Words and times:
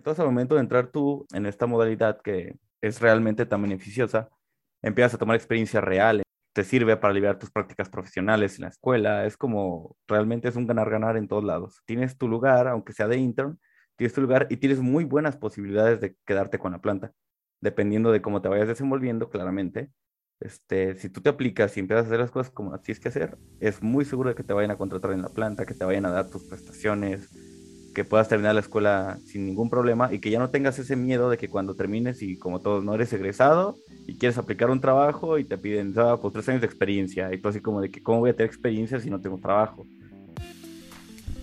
Entonces, 0.00 0.20
al 0.20 0.28
momento 0.28 0.54
de 0.54 0.62
entrar 0.62 0.86
tú 0.86 1.26
en 1.34 1.44
esta 1.44 1.66
modalidad 1.66 2.22
que 2.22 2.58
es 2.80 3.02
realmente 3.02 3.44
tan 3.44 3.60
beneficiosa, 3.60 4.30
empiezas 4.80 5.12
a 5.12 5.18
tomar 5.18 5.36
experiencia 5.36 5.82
real, 5.82 6.22
te 6.54 6.64
sirve 6.64 6.96
para 6.96 7.10
aliviar 7.10 7.38
tus 7.38 7.50
prácticas 7.50 7.90
profesionales 7.90 8.54
en 8.56 8.62
la 8.62 8.68
escuela, 8.68 9.26
es 9.26 9.36
como 9.36 9.98
realmente 10.08 10.48
es 10.48 10.56
un 10.56 10.66
ganar-ganar 10.66 11.18
en 11.18 11.28
todos 11.28 11.44
lados. 11.44 11.82
Tienes 11.84 12.16
tu 12.16 12.28
lugar, 12.28 12.66
aunque 12.66 12.94
sea 12.94 13.08
de 13.08 13.18
intern, 13.18 13.60
tienes 13.96 14.14
tu 14.14 14.22
lugar 14.22 14.46
y 14.48 14.56
tienes 14.56 14.80
muy 14.80 15.04
buenas 15.04 15.36
posibilidades 15.36 16.00
de 16.00 16.16
quedarte 16.24 16.58
con 16.58 16.72
la 16.72 16.80
planta, 16.80 17.12
dependiendo 17.60 18.10
de 18.10 18.22
cómo 18.22 18.40
te 18.40 18.48
vayas 18.48 18.68
desenvolviendo, 18.68 19.28
claramente. 19.28 19.90
Este, 20.40 20.96
si 20.96 21.10
tú 21.10 21.20
te 21.20 21.28
aplicas 21.28 21.76
y 21.76 21.80
empiezas 21.80 22.04
a 22.04 22.08
hacer 22.08 22.20
las 22.20 22.30
cosas 22.30 22.50
como 22.50 22.80
tienes 22.80 23.00
que 23.00 23.08
hacer, 23.10 23.36
es 23.60 23.82
muy 23.82 24.06
seguro 24.06 24.30
de 24.30 24.34
que 24.34 24.44
te 24.44 24.54
vayan 24.54 24.70
a 24.70 24.78
contratar 24.78 25.12
en 25.12 25.20
la 25.20 25.28
planta, 25.28 25.66
que 25.66 25.74
te 25.74 25.84
vayan 25.84 26.06
a 26.06 26.10
dar 26.10 26.30
tus 26.30 26.44
prestaciones, 26.44 27.28
que 28.00 28.04
puedas 28.06 28.28
terminar 28.28 28.54
la 28.54 28.62
escuela 28.62 29.18
sin 29.26 29.44
ningún 29.44 29.68
problema 29.68 30.08
y 30.10 30.20
que 30.20 30.30
ya 30.30 30.38
no 30.38 30.48
tengas 30.48 30.78
ese 30.78 30.96
miedo 30.96 31.28
de 31.28 31.36
que 31.36 31.48
cuando 31.48 31.74
termines 31.74 32.22
y 32.22 32.38
como 32.38 32.60
todos 32.60 32.82
no 32.82 32.94
eres 32.94 33.12
egresado 33.12 33.76
y 34.06 34.14
quieres 34.14 34.38
aplicar 34.38 34.70
un 34.70 34.80
trabajo 34.80 35.36
y 35.36 35.44
te 35.44 35.58
piden, 35.58 35.92
ah, 35.98 36.16
pues 36.18 36.32
tres 36.32 36.48
años 36.48 36.62
de 36.62 36.66
experiencia 36.66 37.30
y 37.34 37.36
tú 37.36 37.50
así 37.50 37.60
como 37.60 37.82
de 37.82 37.90
que 37.90 38.02
cómo 38.02 38.20
voy 38.20 38.30
a 38.30 38.32
tener 38.32 38.48
experiencia 38.48 39.00
si 39.00 39.10
no 39.10 39.20
tengo 39.20 39.36
trabajo. 39.36 39.84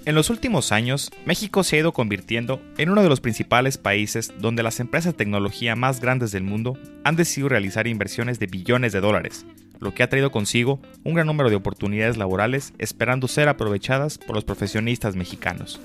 En 0.06 0.16
los 0.16 0.32
últimos 0.32 0.72
años, 0.72 1.12
México 1.26 1.64
se 1.64 1.76
ha 1.76 1.80
ido 1.80 1.92
convirtiendo 1.92 2.60
en 2.80 2.90
uno 2.90 3.04
de 3.04 3.10
los 3.10 3.22
principales 3.22 3.78
países 3.78 4.34
donde 4.40 4.64
las 4.64 4.80
empresas 4.80 5.14
de 5.14 5.18
tecnología 5.18 5.76
más 5.76 6.02
grandes 6.02 6.32
del 6.32 6.44
mundo 6.44 6.76
han 7.04 7.16
decidido 7.16 7.50
realizar 7.50 7.86
inversiones 7.86 8.40
de 8.40 8.48
billones 8.48 8.94
de 8.94 9.02
dólares, 9.02 9.46
lo 9.80 9.94
que 9.94 10.02
ha 10.02 10.10
traído 10.10 10.32
consigo 10.32 10.80
un 11.04 11.14
gran 11.14 11.28
número 11.28 11.52
de 11.52 11.56
oportunidades 11.56 12.18
laborales 12.18 12.74
esperando 12.80 13.28
ser 13.28 13.48
aprovechadas 13.48 14.18
por 14.18 14.36
los 14.36 14.44
profesionistas 14.44 15.16
mexicanos. 15.16 15.80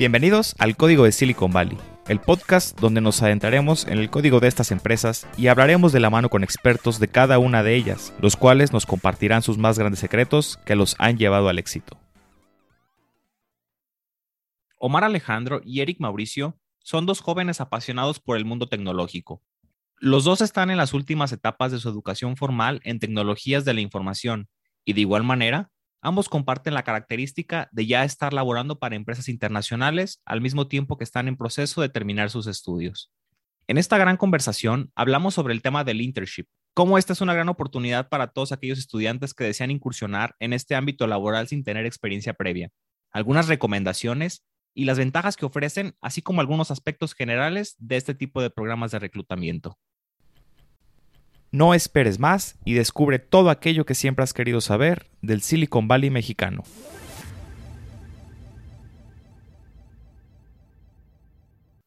Bienvenidos 0.00 0.54
al 0.58 0.78
Código 0.78 1.04
de 1.04 1.12
Silicon 1.12 1.52
Valley, 1.52 1.76
el 2.08 2.20
podcast 2.20 2.80
donde 2.80 3.02
nos 3.02 3.22
adentraremos 3.22 3.86
en 3.86 3.98
el 3.98 4.08
código 4.08 4.40
de 4.40 4.48
estas 4.48 4.70
empresas 4.70 5.28
y 5.36 5.48
hablaremos 5.48 5.92
de 5.92 6.00
la 6.00 6.08
mano 6.08 6.30
con 6.30 6.42
expertos 6.42 7.00
de 7.00 7.08
cada 7.08 7.38
una 7.38 7.62
de 7.62 7.76
ellas, 7.76 8.14
los 8.18 8.34
cuales 8.34 8.72
nos 8.72 8.86
compartirán 8.86 9.42
sus 9.42 9.58
más 9.58 9.78
grandes 9.78 10.00
secretos 10.00 10.58
que 10.64 10.74
los 10.74 10.96
han 10.98 11.18
llevado 11.18 11.50
al 11.50 11.58
éxito. 11.58 11.98
Omar 14.78 15.04
Alejandro 15.04 15.60
y 15.66 15.82
Eric 15.82 16.00
Mauricio 16.00 16.58
son 16.78 17.04
dos 17.04 17.20
jóvenes 17.20 17.60
apasionados 17.60 18.20
por 18.20 18.38
el 18.38 18.46
mundo 18.46 18.68
tecnológico. 18.68 19.42
Los 19.98 20.24
dos 20.24 20.40
están 20.40 20.70
en 20.70 20.78
las 20.78 20.94
últimas 20.94 21.30
etapas 21.30 21.72
de 21.72 21.78
su 21.78 21.90
educación 21.90 22.38
formal 22.38 22.80
en 22.84 23.00
tecnologías 23.00 23.66
de 23.66 23.74
la 23.74 23.82
información 23.82 24.48
y 24.82 24.94
de 24.94 25.02
igual 25.02 25.24
manera 25.24 25.70
Ambos 26.02 26.30
comparten 26.30 26.72
la 26.72 26.82
característica 26.82 27.68
de 27.72 27.86
ya 27.86 28.04
estar 28.04 28.32
laborando 28.32 28.78
para 28.78 28.96
empresas 28.96 29.28
internacionales 29.28 30.22
al 30.24 30.40
mismo 30.40 30.66
tiempo 30.66 30.96
que 30.96 31.04
están 31.04 31.28
en 31.28 31.36
proceso 31.36 31.82
de 31.82 31.90
terminar 31.90 32.30
sus 32.30 32.46
estudios. 32.46 33.12
En 33.66 33.76
esta 33.76 33.98
gran 33.98 34.16
conversación 34.16 34.90
hablamos 34.94 35.34
sobre 35.34 35.52
el 35.52 35.60
tema 35.60 35.84
del 35.84 36.00
internship, 36.00 36.46
cómo 36.74 36.96
esta 36.96 37.12
es 37.12 37.20
una 37.20 37.34
gran 37.34 37.50
oportunidad 37.50 38.08
para 38.08 38.28
todos 38.28 38.50
aquellos 38.52 38.78
estudiantes 38.78 39.34
que 39.34 39.44
desean 39.44 39.70
incursionar 39.70 40.34
en 40.40 40.54
este 40.54 40.74
ámbito 40.74 41.06
laboral 41.06 41.48
sin 41.48 41.64
tener 41.64 41.84
experiencia 41.84 42.32
previa, 42.32 42.70
algunas 43.12 43.48
recomendaciones 43.48 44.44
y 44.74 44.86
las 44.86 44.98
ventajas 44.98 45.36
que 45.36 45.46
ofrecen, 45.46 45.94
así 46.00 46.22
como 46.22 46.40
algunos 46.40 46.70
aspectos 46.70 47.14
generales 47.14 47.74
de 47.78 47.96
este 47.96 48.14
tipo 48.14 48.40
de 48.40 48.50
programas 48.50 48.90
de 48.90 49.00
reclutamiento. 49.00 49.78
No 51.52 51.74
esperes 51.74 52.20
más 52.20 52.56
y 52.64 52.74
descubre 52.74 53.18
todo 53.18 53.50
aquello 53.50 53.84
que 53.84 53.96
siempre 53.96 54.22
has 54.22 54.32
querido 54.32 54.60
saber 54.60 55.06
del 55.20 55.42
Silicon 55.42 55.88
Valley 55.88 56.08
mexicano. 56.08 56.62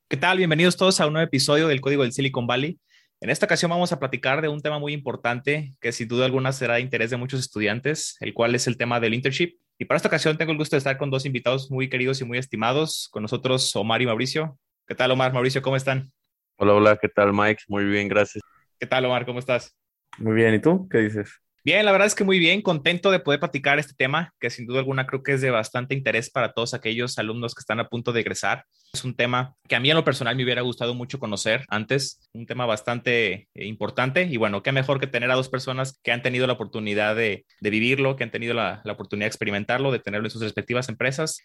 ¿Qué 0.10 0.18
tal? 0.18 0.38
Bienvenidos 0.38 0.76
todos 0.76 1.00
a 1.00 1.08
un 1.08 1.14
nuevo 1.14 1.26
episodio 1.26 1.70
del 1.70 1.80
Código 1.80 2.04
del 2.04 2.12
Silicon 2.12 2.46
Valley. 2.46 2.78
En 3.22 3.30
esta 3.30 3.46
ocasión 3.46 3.72
vamos 3.72 3.94
a 3.94 4.00
platicar 4.00 4.42
de 4.42 4.50
un 4.50 4.60
tema 4.60 4.80
muy 4.80 4.92
importante 4.92 5.72
que 5.80 5.94
sin 5.94 6.10
duda 6.10 6.26
alguna 6.26 6.52
será 6.52 6.74
de 6.74 6.82
interés 6.82 7.10
de 7.10 7.16
muchos 7.16 7.40
estudiantes, 7.40 8.18
el 8.20 8.34
cual 8.34 8.54
es 8.56 8.68
el 8.68 8.76
tema 8.76 9.00
del 9.00 9.14
internship. 9.14 9.56
Y 9.80 9.86
para 9.86 9.96
esta 9.96 10.10
ocasión 10.10 10.38
tengo 10.38 10.52
el 10.52 10.58
gusto 10.58 10.76
de 10.76 10.80
estar 10.80 10.98
con 10.98 11.10
dos 11.10 11.26
invitados 11.26 11.72
muy 11.72 11.90
queridos 11.90 12.20
y 12.20 12.26
muy 12.26 12.38
estimados, 12.38 13.08
con 13.12 13.22
nosotros 13.22 13.74
Omar 13.78 14.02
y 14.02 14.08
Mauricio. 14.08 14.60
¿Qué 14.86 14.94
tal 14.94 15.12
Omar? 15.12 15.32
Mauricio, 15.32 15.62
¿cómo 15.62 15.78
están? 15.78 16.12
Hola, 16.58 16.74
hola, 16.74 16.98
¿qué 17.02 17.08
tal 17.08 17.32
Mike? 17.32 17.64
Muy 17.70 17.86
bien, 17.86 18.10
gracias. 18.10 18.44
¿Qué 18.80 18.88
tal, 18.88 19.06
Omar? 19.06 19.26
¿Cómo 19.26 19.40
estás? 19.40 19.76
Muy 20.18 20.36
bien, 20.36 20.54
¿y 20.54 20.60
tú? 20.60 20.88
¿Qué 20.90 21.00
dices? 21.00 21.44
Bien, 21.66 21.86
la 21.86 21.94
verdad 21.94 22.08
es 22.08 22.16
que 22.16 22.26
muy 22.26 22.40
bien, 22.40 22.62
contento 22.62 23.10
de 23.10 23.22
poder 23.22 23.40
platicar 23.40 23.80
este 23.80 23.94
tema, 23.94 24.34
que 24.38 24.50
sin 24.50 24.66
duda 24.66 24.80
alguna 24.80 25.08
creo 25.08 25.24
que 25.24 25.32
es 25.32 25.40
de 25.40 25.50
bastante 25.50 25.96
interés 25.96 26.30
para 26.30 26.52
todos 26.52 26.74
aquellos 26.74 27.18
alumnos 27.18 27.56
que 27.56 27.62
están 27.62 27.80
a 27.80 27.88
punto 27.88 28.12
de 28.12 28.20
egresar. 28.20 28.66
Es 28.92 29.06
un 29.06 29.16
tema 29.16 29.56
que 29.70 29.78
a 29.78 29.80
mí 29.80 29.90
en 29.90 29.96
lo 29.96 30.04
personal 30.04 30.36
me 30.36 30.44
hubiera 30.44 30.62
gustado 30.62 30.94
mucho 30.94 31.20
conocer 31.20 31.64
antes, 31.70 32.20
un 32.34 32.46
tema 32.46 32.66
bastante 32.66 33.48
eh, 33.54 33.66
importante 33.66 34.24
y 34.24 34.36
bueno, 34.36 34.62
qué 34.62 34.74
mejor 34.74 35.00
que 35.00 35.08
tener 35.08 35.32
a 35.32 35.36
dos 35.36 35.48
personas 35.48 36.02
que 36.04 36.12
han 36.12 36.22
tenido 36.22 36.48
la 36.48 36.54
oportunidad 36.54 37.16
de, 37.16 37.46
vivirlo, 37.62 38.18
que 38.18 38.26
han 38.26 38.32
tenido 38.32 38.54
la, 38.54 38.82
la, 38.84 38.92
oportunidad 38.92 39.28
de 39.28 39.30
experimentarlo, 39.30 39.94
de 39.94 40.00
tenerlo 40.00 40.28
en 40.28 40.32
sus 40.32 40.42
respectivas 40.42 40.90
empresas. 40.90 41.40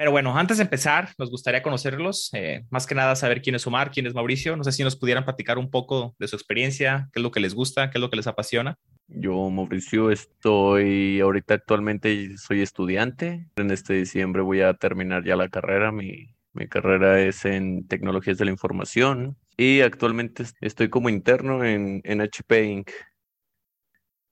Pero 0.00 0.12
bueno, 0.12 0.34
antes 0.34 0.56
de 0.56 0.62
empezar, 0.62 1.10
nos 1.18 1.30
gustaría 1.30 1.62
conocerlos, 1.62 2.30
eh, 2.32 2.64
más 2.70 2.86
que 2.86 2.94
nada 2.94 3.14
saber 3.16 3.42
quién 3.42 3.54
es 3.54 3.66
Omar, 3.66 3.90
quién 3.90 4.06
es 4.06 4.14
Mauricio. 4.14 4.56
No 4.56 4.64
sé 4.64 4.72
si 4.72 4.82
nos 4.82 4.96
pudieran 4.96 5.26
platicar 5.26 5.58
un 5.58 5.70
poco 5.70 6.16
de 6.18 6.26
su 6.26 6.36
experiencia, 6.36 7.10
qué 7.12 7.20
es 7.20 7.22
lo 7.22 7.30
que 7.30 7.40
les 7.40 7.54
gusta, 7.54 7.90
qué 7.90 7.98
es 7.98 8.00
lo 8.00 8.08
que 8.08 8.16
les 8.16 8.26
apasiona. 8.26 8.78
Yo, 9.08 9.50
Mauricio, 9.50 10.10
estoy 10.10 11.20
ahorita 11.20 11.52
actualmente, 11.52 12.34
soy 12.38 12.62
estudiante. 12.62 13.46
En 13.56 13.70
este 13.70 13.92
diciembre 13.92 14.40
voy 14.40 14.62
a 14.62 14.72
terminar 14.72 15.22
ya 15.22 15.36
la 15.36 15.50
carrera. 15.50 15.92
Mi, 15.92 16.34
mi 16.54 16.66
carrera 16.66 17.20
es 17.20 17.44
en 17.44 17.86
tecnologías 17.86 18.38
de 18.38 18.46
la 18.46 18.52
información 18.52 19.36
y 19.58 19.82
actualmente 19.82 20.44
estoy 20.62 20.88
como 20.88 21.10
interno 21.10 21.62
en, 21.62 22.00
en 22.04 22.22
HP 22.22 22.64
Inc. 22.64 22.90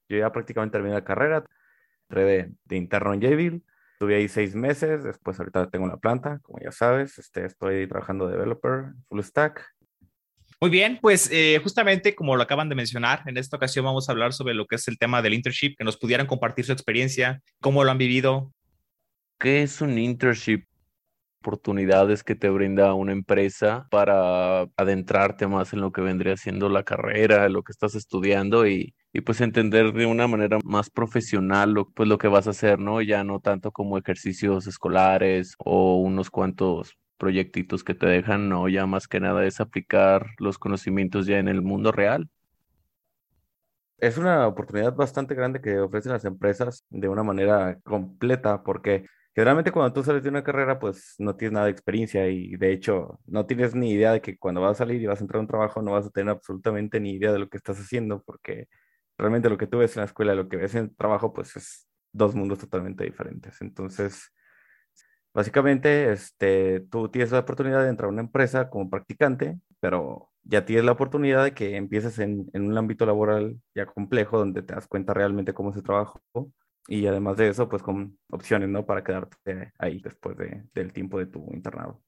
Yo 0.09 0.17
ya 0.17 0.33
prácticamente 0.33 0.79
terminé 0.79 0.95
la 0.95 1.05
carrera, 1.05 1.45
entré 2.09 2.25
de, 2.25 2.53
de 2.65 2.77
interno 2.79 3.12
en 3.12 3.21
Jabil 3.21 3.62
Estuve 3.98 4.14
ahí 4.14 4.28
seis 4.28 4.54
meses, 4.54 5.03
después 5.03 5.41
ahorita 5.41 5.70
tengo 5.70 5.84
una 5.84 5.97
planta, 5.97 6.38
como 6.44 6.60
ya 6.62 6.70
sabes, 6.70 7.19
este, 7.19 7.44
estoy 7.44 7.88
trabajando 7.88 8.28
de 8.28 8.34
developer, 8.34 8.92
full 9.09 9.20
stack. 9.22 9.66
Muy 10.60 10.70
bien, 10.70 11.00
pues 11.03 11.28
eh, 11.32 11.59
justamente 11.60 12.14
como 12.14 12.37
lo 12.37 12.44
acaban 12.44 12.69
de 12.69 12.76
mencionar, 12.76 13.25
en 13.26 13.37
esta 13.37 13.56
ocasión 13.56 13.84
vamos 13.84 14.08
a 14.08 14.12
hablar 14.12 14.32
sobre 14.32 14.54
lo 14.54 14.66
que 14.66 14.76
es 14.76 14.87
el 14.87 14.98
tema 14.98 15.20
del 15.20 15.34
internship, 15.34 15.75
que 15.76 15.82
nos 15.82 15.97
pudieran 15.97 16.28
compartir 16.28 16.64
su 16.64 16.70
experiencia, 16.70 17.42
cómo 17.60 17.82
lo 17.82 17.91
han 17.91 17.98
vivido. 17.98 18.53
¿Qué 19.37 19.64
es 19.64 19.81
un 19.81 19.98
internship? 19.98 20.68
Oportunidades 21.41 22.25
que 22.25 22.34
te 22.34 22.49
brinda 22.50 22.94
una 22.94 23.12
empresa 23.12 23.87
para 23.91 24.62
adentrarte 24.76 25.47
más 25.47 25.72
en 25.72 25.81
lo 25.81 25.93
que 25.93 26.00
vendría 26.00 26.37
siendo 26.37 26.69
la 26.69 26.82
carrera, 26.84 27.49
lo 27.49 27.62
que 27.62 27.72
estás 27.72 27.94
estudiando 27.94 28.66
y, 28.66 28.94
y 29.12 29.21
pues 29.22 29.41
entender 29.41 29.93
de 29.93 30.06
una 30.06 30.26
manera 30.28 30.59
más 30.65 30.91
profesional 30.91 31.72
lo, 31.72 31.91
pues 31.91 32.09
lo 32.09 32.19
que 32.19 32.28
vas 32.28 32.47
a 32.47 32.50
hacer, 32.50 32.78
¿no? 32.78 33.03
Ya 33.03 33.25
no 33.25 33.41
tanto 33.41 33.72
como 33.72 33.99
ejercicios 33.99 34.66
escolares 34.66 35.54
o 35.59 35.97
unos 36.00 36.31
cuantos 36.31 36.94
proyectitos 37.19 37.84
que 37.84 37.94
te 37.94 38.06
dejan, 38.06 38.49
no, 38.49 38.69
ya 38.69 38.87
más 38.87 39.09
que 39.09 39.20
nada 39.20 39.44
es 39.47 39.60
aplicar 39.60 40.26
los 40.38 40.59
conocimientos 40.59 41.26
ya 41.26 41.38
en 41.38 41.49
el 41.49 41.62
mundo 41.62 41.93
real. 41.93 42.28
Es 43.99 44.16
una 44.16 44.47
oportunidad 44.47 44.94
bastante 44.94 45.34
grande 45.34 45.60
que 45.60 45.78
ofrecen 45.81 46.12
las 46.12 46.25
empresas 46.25 46.84
de 46.88 47.09
una 47.09 47.25
manera 47.25 47.78
completa 47.84 48.62
porque 48.62 49.06
generalmente 49.38 49.71
cuando 49.71 49.93
tú 49.93 50.03
sales 50.03 50.25
de 50.25 50.31
una 50.31 50.43
carrera 50.43 50.81
pues 50.81 51.15
no 51.19 51.37
tienes 51.37 51.53
nada 51.53 51.66
de 51.66 51.71
experiencia 51.71 52.26
y 52.28 52.56
de 52.56 52.72
hecho 52.72 53.21
no 53.26 53.47
tienes 53.47 53.72
ni 53.72 53.93
idea 53.93 54.12
de 54.12 54.21
que 54.21 54.37
cuando 54.37 54.60
vas 54.60 54.72
a 54.72 54.84
salir 54.84 55.00
y 55.00 55.06
vas 55.06 55.21
a 55.21 55.22
entrar 55.22 55.38
a 55.38 55.43
un 55.43 55.47
trabajo 55.47 55.81
no 55.81 55.93
vas 55.93 56.06
a 56.06 56.10
tener 56.10 56.31
absolutamente 56.32 56.99
ni 56.99 57.12
idea 57.12 57.31
de 57.32 57.38
lo 57.38 57.49
que 57.49 57.56
estás 57.56 57.79
haciendo 57.79 58.20
porque 58.25 58.67
realmente 59.17 59.49
lo 59.49 59.56
que 59.56 59.69
tú 59.69 59.79
ves 59.79 59.96
en 59.96 60.00
la 60.00 60.06
escuela 60.06 60.35
lo 60.35 60.49
que 60.49 60.56
ves 60.56 60.75
en 60.75 60.85
el 60.87 60.96
trabajo, 60.96 61.32
pues 61.32 61.55
es 61.56 61.88
dos 62.12 62.35
mundos 62.35 62.58
totalmente 62.58 63.05
diferentes. 63.05 63.61
Entonces, 63.61 64.32
básicamente, 65.35 66.12
este, 66.12 66.81
tú 66.90 67.08
tienes 67.11 67.32
la 67.32 67.40
oportunidad 67.40 67.82
de 67.82 67.90
entrar 67.90 68.08
a 68.08 68.12
una 68.12 68.23
empresa 68.23 68.70
como 68.70 68.90
practicante, 68.90 69.58
pero 69.81 70.31
ya 70.43 70.64
tienes 70.64 70.85
la 70.85 70.93
oportunidad 70.93 71.44
de 71.44 71.55
que 71.55 71.76
empieces 71.76 72.19
en, 72.19 72.49
en 72.52 72.67
un 72.67 72.76
ámbito 72.79 73.06
laboral 73.06 73.61
ya 73.75 73.87
complejo, 73.87 74.38
donde 74.38 74.62
te 74.62 74.75
das 74.75 74.88
cuenta 74.88 75.14
realmente 75.14 75.55
cómo 75.55 75.70
es 75.70 75.76
el 75.76 75.82
trabajo. 75.82 76.20
Y 76.86 77.06
además 77.06 77.36
de 77.36 77.48
eso, 77.48 77.69
pues 77.69 77.82
con 77.82 78.19
opciones, 78.30 78.69
¿no? 78.69 78.86
Para 78.86 79.04
quedarte 79.04 79.72
ahí 79.78 80.00
después 80.00 80.36
de, 80.36 80.64
del 80.75 80.92
tiempo 80.92 81.19
de 81.19 81.26
tu 81.26 81.50
internado. 81.52 82.02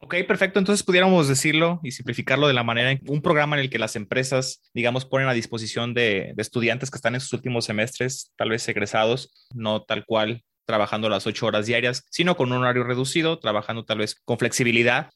Ok, 0.00 0.14
perfecto. 0.28 0.60
Entonces 0.60 0.84
pudiéramos 0.84 1.26
decirlo 1.26 1.80
y 1.82 1.90
simplificarlo 1.90 2.46
de 2.46 2.54
la 2.54 2.62
manera 2.62 2.92
en 2.92 3.00
un 3.08 3.20
programa 3.20 3.56
en 3.56 3.62
el 3.62 3.70
que 3.70 3.80
las 3.80 3.96
empresas, 3.96 4.62
digamos, 4.72 5.04
ponen 5.04 5.28
a 5.28 5.32
disposición 5.32 5.92
de, 5.92 6.34
estudiantes 6.36 6.90
que 6.90 6.96
están 6.96 7.14
en 7.14 7.20
sus 7.20 7.32
últimos 7.32 7.64
semestres, 7.64 8.32
tal 8.36 8.50
vez 8.50 8.68
egresados, 8.68 9.48
no 9.54 9.82
tal 9.82 10.04
cual 10.04 10.44
trabajando 10.66 11.08
las 11.08 11.26
ocho 11.26 11.46
horas 11.46 11.66
diarias, 11.66 12.04
sino 12.10 12.36
con 12.36 12.52
un 12.52 12.58
horario 12.58 12.84
reducido, 12.84 13.40
trabajando 13.40 13.84
tal 13.84 13.98
vez 13.98 14.14
con 14.24 14.38
flexibilidad. 14.38 15.10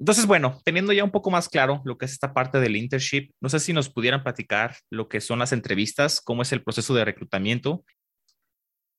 Entonces, 0.00 0.26
bueno, 0.26 0.58
teniendo 0.64 0.92
ya 0.92 1.04
un 1.04 1.12
poco 1.12 1.30
más 1.30 1.48
claro 1.48 1.82
lo 1.84 1.96
que 1.96 2.06
es 2.06 2.12
esta 2.12 2.34
parte 2.34 2.58
del 2.58 2.74
internship, 2.74 3.30
no 3.40 3.48
sé 3.48 3.60
si 3.60 3.72
nos 3.72 3.88
pudieran 3.88 4.24
platicar 4.24 4.74
lo 4.90 5.08
que 5.08 5.20
son 5.20 5.38
las 5.38 5.52
entrevistas, 5.52 6.20
cómo 6.20 6.42
es 6.42 6.52
el 6.52 6.64
proceso 6.64 6.94
de 6.94 7.04
reclutamiento 7.04 7.84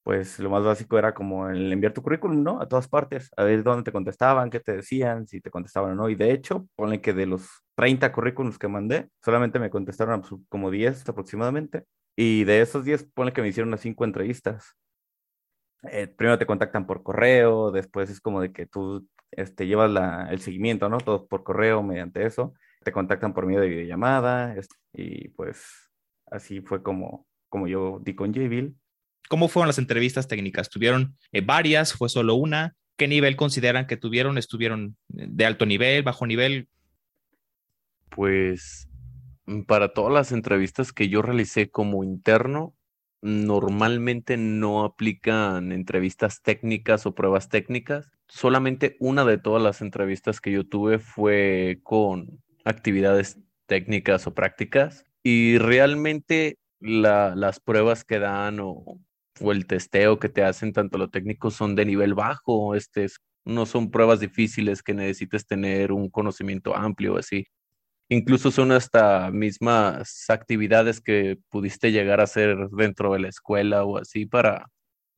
pues 0.04 0.40
lo 0.40 0.50
más 0.50 0.64
básico 0.64 0.98
era 0.98 1.14
como 1.14 1.50
el 1.50 1.72
enviar 1.72 1.94
tu 1.94 2.02
currículum, 2.02 2.44
¿no? 2.44 2.62
A 2.62 2.68
todas 2.68 2.88
partes, 2.88 3.30
a 3.38 3.44
ver 3.44 3.64
dónde 3.64 3.84
te 3.84 3.92
contestaban, 3.92 4.50
qué 4.50 4.60
te 4.60 4.78
decían, 4.78 5.28
si 5.28 5.42
te 5.42 5.52
contestaban 5.52 5.92
o 5.92 5.96
no. 5.96 6.10
Y 6.10 6.16
de 6.16 6.32
hecho, 6.32 6.68
ponle 6.76 7.02
que 7.02 7.14
de 7.14 7.28
los 7.28 7.48
30 7.76 8.12
currículums 8.12 8.58
que 8.58 8.68
mandé, 8.68 9.10
solamente 9.24 9.60
me 9.60 9.70
contestaron 9.70 10.24
como 10.50 10.72
10 10.72 11.08
aproximadamente. 11.08 11.86
Y 12.16 12.44
de 12.46 12.62
esos 12.62 12.84
10, 12.84 13.04
ponle 13.14 13.32
que 13.34 13.42
me 13.42 13.50
hicieron 13.50 13.70
unas 13.70 13.82
5 13.82 14.04
entrevistas. 14.06 14.76
Eh, 15.84 16.08
primero 16.08 16.38
te 16.38 16.46
contactan 16.46 16.86
por 16.86 17.04
correo, 17.04 17.72
después 17.72 18.10
es 18.10 18.22
como 18.22 18.42
de 18.42 18.52
que 18.52 18.66
tú 18.68 19.08
este, 19.32 19.66
llevas 19.66 19.90
la, 19.90 20.28
el 20.30 20.40
seguimiento, 20.40 20.90
¿no? 20.90 21.00
Todo 21.00 21.28
por 21.28 21.44
correo 21.44 21.82
mediante 21.82 22.26
eso. 22.26 22.54
Te 22.84 22.92
contactan 22.92 23.34
por 23.34 23.46
medio 23.46 23.62
de 23.62 23.70
videollamada 23.70 24.56
y 24.94 25.30
pues 25.30 25.92
así 26.30 26.62
fue 26.62 26.84
como, 26.84 27.28
como 27.50 27.68
yo 27.68 28.00
di 28.04 28.16
con 28.16 28.34
Jville. 28.34 28.74
¿Cómo 29.30 29.48
fueron 29.48 29.68
las 29.68 29.78
entrevistas 29.78 30.28
técnicas? 30.28 30.70
¿Tuvieron 30.70 31.16
eh, 31.32 31.42
varias? 31.42 31.94
¿Fue 31.94 32.10
solo 32.10 32.36
una? 32.36 32.76
¿Qué 32.98 33.08
nivel 33.08 33.36
consideran 33.36 33.88
que 33.88 33.98
tuvieron? 33.98 34.38
¿Estuvieron 34.38 34.98
de 35.08 35.46
alto 35.46 35.66
nivel, 35.66 36.04
bajo 36.04 36.28
nivel? 36.28 36.68
Pues 38.10 38.90
para 39.68 39.94
todas 39.94 40.14
las 40.14 40.32
entrevistas 40.32 40.92
que 40.94 41.10
yo 41.10 41.22
realicé 41.22 41.70
como 41.70 42.04
interno, 42.04 42.76
normalmente 43.22 44.38
no 44.38 44.84
aplican 44.84 45.72
entrevistas 45.72 46.42
técnicas 46.42 47.06
o 47.06 47.16
pruebas 47.16 47.50
técnicas. 47.50 48.12
Solamente 48.28 48.98
una 49.00 49.26
de 49.26 49.38
todas 49.38 49.62
las 49.62 49.82
entrevistas 49.82 50.42
que 50.42 50.52
yo 50.52 50.68
tuve 50.68 51.00
fue 51.00 51.80
con 51.84 52.42
actividades 52.66 53.40
técnicas 53.68 54.28
o 54.28 54.34
prácticas 54.34 55.06
y 55.24 55.58
realmente 55.58 56.58
las 56.80 57.60
pruebas 57.60 58.04
que 58.04 58.20
dan 58.20 58.60
o, 58.60 59.00
el 59.40 59.66
testeo 59.66 60.20
que 60.20 60.30
te 60.30 60.44
hacen, 60.44 60.74
tanto 60.74 60.98
lo 60.98 61.10
técnico, 61.10 61.52
son 61.52 61.76
de 61.76 61.86
nivel 61.86 62.14
bajo, 62.14 62.76
este, 62.76 63.08
no 63.46 63.66
son 63.66 63.90
pruebas 63.90 64.20
difíciles 64.20 64.84
que 64.84 64.94
necesites 64.94 65.48
tener 65.48 65.92
un 65.92 66.10
conocimiento 66.10 66.76
amplio 66.76 67.18
así. 67.18 67.48
Incluso 68.14 68.52
son 68.52 68.74
hasta 68.74 69.32
mismas 69.32 70.26
actividades 70.30 71.00
que 71.00 71.38
pudiste 71.50 71.94
llegar 71.94 72.20
a 72.20 72.26
hacer 72.26 72.68
dentro 72.72 73.14
de 73.14 73.20
la 73.20 73.30
escuela 73.30 73.86
o 73.86 73.98
así 73.98 74.26
para, 74.26 74.68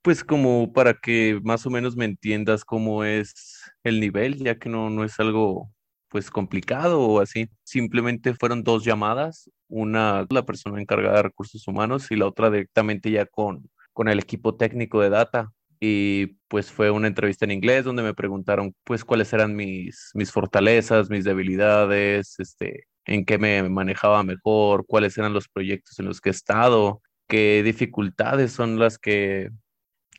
pues 0.03 0.23
como 0.23 0.73
para 0.73 0.93
que 0.93 1.39
más 1.43 1.65
o 1.65 1.71
menos 1.71 1.95
me 1.95 2.05
entiendas 2.05 2.63
cómo 2.63 3.03
es 3.03 3.63
el 3.83 3.99
nivel, 3.99 4.35
ya 4.35 4.59
que 4.59 4.69
no, 4.69 4.91
no 4.91 5.03
es 5.03 5.19
algo 5.19 5.71
pues 6.07 6.29
complicado 6.29 7.01
o 7.01 7.19
así. 7.19 7.49
Simplemente 7.63 8.35
fueron 8.35 8.63
dos 8.63 8.85
llamadas, 8.85 9.49
una 9.67 10.27
la 10.29 10.45
persona 10.45 10.79
encargada 10.79 11.17
de 11.17 11.23
recursos 11.23 11.67
humanos 11.67 12.11
y 12.11 12.15
la 12.15 12.27
otra 12.27 12.51
directamente 12.51 13.09
ya 13.09 13.25
con, 13.25 13.71
con 13.93 14.07
el 14.07 14.19
equipo 14.19 14.55
técnico 14.55 15.01
de 15.01 15.09
data. 15.09 15.51
Y 15.85 16.37
pues 16.47 16.71
fue 16.71 16.91
una 16.91 17.09
entrevista 17.09 17.43
en 17.43 17.51
inglés 17.51 17.83
donde 17.83 18.03
me 18.03 18.13
preguntaron 18.13 18.73
pues 18.85 19.03
cuáles 19.03 19.33
eran 19.33 19.53
mis, 19.53 20.11
mis 20.13 20.31
fortalezas, 20.31 21.09
mis 21.09 21.25
debilidades, 21.25 22.39
este, 22.39 22.87
en 23.05 23.25
qué 23.25 23.37
me 23.37 23.67
manejaba 23.69 24.23
mejor, 24.23 24.85
cuáles 24.87 25.17
eran 25.17 25.33
los 25.33 25.49
proyectos 25.49 25.99
en 25.99 26.05
los 26.05 26.21
que 26.21 26.29
he 26.29 26.31
estado, 26.31 27.01
qué 27.27 27.63
dificultades 27.63 28.53
son 28.53 28.79
las 28.79 28.97
que 28.97 29.49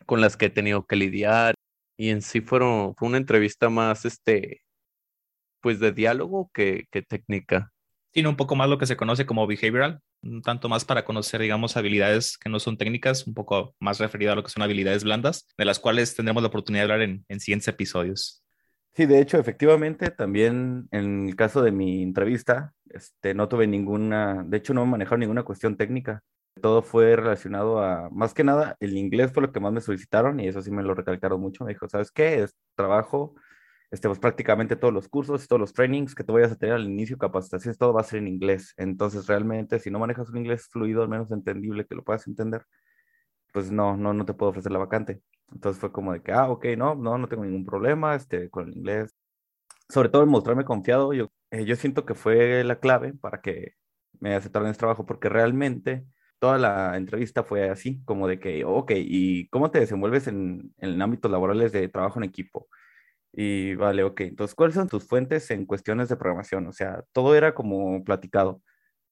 con 0.06 0.20
las 0.20 0.36
que 0.36 0.46
he 0.46 0.50
tenido 0.50 0.86
que 0.86 0.96
lidiar. 0.96 1.54
Y 1.96 2.10
en 2.10 2.22
sí 2.22 2.42
fueron, 2.42 2.94
fue 2.96 3.08
una 3.08 3.18
entrevista 3.18 3.70
más 3.70 4.04
este 4.04 4.62
pues 5.60 5.80
de 5.80 5.92
diálogo 5.92 6.50
que, 6.54 6.86
que 6.90 7.02
técnica. 7.02 7.73
Tiene 8.14 8.28
un 8.28 8.36
poco 8.36 8.54
más 8.54 8.68
lo 8.68 8.78
que 8.78 8.86
se 8.86 8.96
conoce 8.96 9.26
como 9.26 9.44
behavioral, 9.48 10.00
tanto 10.44 10.68
más 10.68 10.84
para 10.84 11.04
conocer, 11.04 11.40
digamos, 11.40 11.76
habilidades 11.76 12.38
que 12.38 12.48
no 12.48 12.60
son 12.60 12.78
técnicas, 12.78 13.26
un 13.26 13.34
poco 13.34 13.74
más 13.80 13.98
referido 13.98 14.30
a 14.30 14.36
lo 14.36 14.44
que 14.44 14.50
son 14.50 14.62
habilidades 14.62 15.02
blandas, 15.02 15.48
de 15.58 15.64
las 15.64 15.80
cuales 15.80 16.14
tendremos 16.14 16.40
la 16.40 16.46
oportunidad 16.46 16.86
de 16.86 16.92
hablar 16.92 17.02
en, 17.02 17.24
en 17.28 17.40
siguientes 17.40 17.66
episodios. 17.66 18.44
Sí, 18.92 19.06
de 19.06 19.18
hecho, 19.18 19.38
efectivamente, 19.38 20.12
también 20.12 20.86
en 20.92 21.26
el 21.26 21.34
caso 21.34 21.60
de 21.60 21.72
mi 21.72 22.04
entrevista, 22.04 22.72
este, 22.88 23.34
no 23.34 23.48
tuve 23.48 23.66
ninguna, 23.66 24.44
de 24.46 24.58
hecho, 24.58 24.74
no 24.74 24.86
manejaron 24.86 25.18
ninguna 25.18 25.42
cuestión 25.42 25.76
técnica. 25.76 26.22
Todo 26.62 26.82
fue 26.82 27.16
relacionado 27.16 27.82
a, 27.82 28.08
más 28.10 28.32
que 28.32 28.44
nada, 28.44 28.76
el 28.78 28.96
inglés 28.96 29.32
fue 29.32 29.42
lo 29.42 29.50
que 29.50 29.58
más 29.58 29.72
me 29.72 29.80
solicitaron 29.80 30.38
y 30.38 30.46
eso 30.46 30.62
sí 30.62 30.70
me 30.70 30.84
lo 30.84 30.94
recalcaron 30.94 31.40
mucho. 31.40 31.64
Me 31.64 31.72
dijo, 31.72 31.88
¿sabes 31.88 32.12
qué? 32.12 32.44
Es 32.44 32.54
trabajo 32.76 33.34
este, 33.94 34.08
pues 34.08 34.18
prácticamente 34.18 34.74
todos 34.74 34.92
los 34.92 35.08
cursos 35.08 35.46
todos 35.46 35.60
los 35.60 35.72
trainings 35.72 36.16
que 36.16 36.24
tú 36.24 36.32
vayas 36.32 36.50
a 36.52 36.56
tener 36.56 36.74
al 36.74 36.84
inicio, 36.84 37.16
capacitaciones, 37.16 37.78
todo 37.78 37.92
va 37.92 38.00
a 38.00 38.04
ser 38.04 38.18
en 38.18 38.28
inglés. 38.28 38.74
Entonces, 38.76 39.26
realmente, 39.28 39.78
si 39.78 39.90
no 39.90 40.00
manejas 40.00 40.30
un 40.30 40.38
inglés 40.38 40.66
fluido, 40.68 41.02
al 41.02 41.08
menos 41.08 41.30
entendible, 41.30 41.86
que 41.86 41.94
lo 41.94 42.02
puedas 42.02 42.26
entender, 42.26 42.66
pues 43.52 43.70
no, 43.70 43.96
no, 43.96 44.12
no 44.14 44.24
te 44.26 44.34
puedo 44.34 44.50
ofrecer 44.50 44.72
la 44.72 44.80
vacante. 44.80 45.22
Entonces 45.52 45.80
fue 45.80 45.92
como 45.92 46.12
de 46.12 46.22
que, 46.22 46.32
ah, 46.32 46.50
ok, 46.50 46.66
no, 46.76 46.96
no, 46.96 47.18
no 47.18 47.28
tengo 47.28 47.44
ningún 47.44 47.64
problema 47.64 48.16
este, 48.16 48.50
con 48.50 48.68
el 48.68 48.76
inglés. 48.76 49.14
Sobre 49.88 50.08
todo 50.10 50.26
mostrarme 50.26 50.64
confiado, 50.64 51.12
yo, 51.14 51.30
eh, 51.52 51.64
yo 51.66 51.76
siento 51.76 52.06
que 52.06 52.14
fue 52.14 52.64
la 52.64 52.80
clave 52.80 53.14
para 53.14 53.40
que 53.42 53.74
me 54.20 54.34
aceptaran 54.34 54.70
este 54.70 54.80
trabajo, 54.80 55.06
porque 55.06 55.28
realmente 55.28 56.06
toda 56.40 56.58
la 56.58 56.96
entrevista 56.96 57.44
fue 57.44 57.70
así, 57.70 58.02
como 58.04 58.28
de 58.28 58.40
que, 58.40 58.64
ok, 58.64 58.92
¿y 58.96 59.48
cómo 59.50 59.70
te 59.70 59.80
desenvuelves 59.80 60.28
en, 60.28 60.74
en 60.78 61.02
ámbitos 61.02 61.30
laborales 61.30 61.72
de 61.72 61.88
trabajo 61.88 62.18
en 62.18 62.24
equipo? 62.24 62.68
Y 63.36 63.74
vale, 63.74 64.04
ok. 64.04 64.20
Entonces, 64.22 64.54
¿cuáles 64.54 64.74
son 64.76 64.88
tus 64.88 65.06
fuentes 65.06 65.50
en 65.50 65.66
cuestiones 65.66 66.08
de 66.08 66.16
programación? 66.16 66.66
O 66.68 66.72
sea, 66.72 67.02
todo 67.12 67.34
era 67.34 67.54
como 67.54 68.02
platicado. 68.04 68.62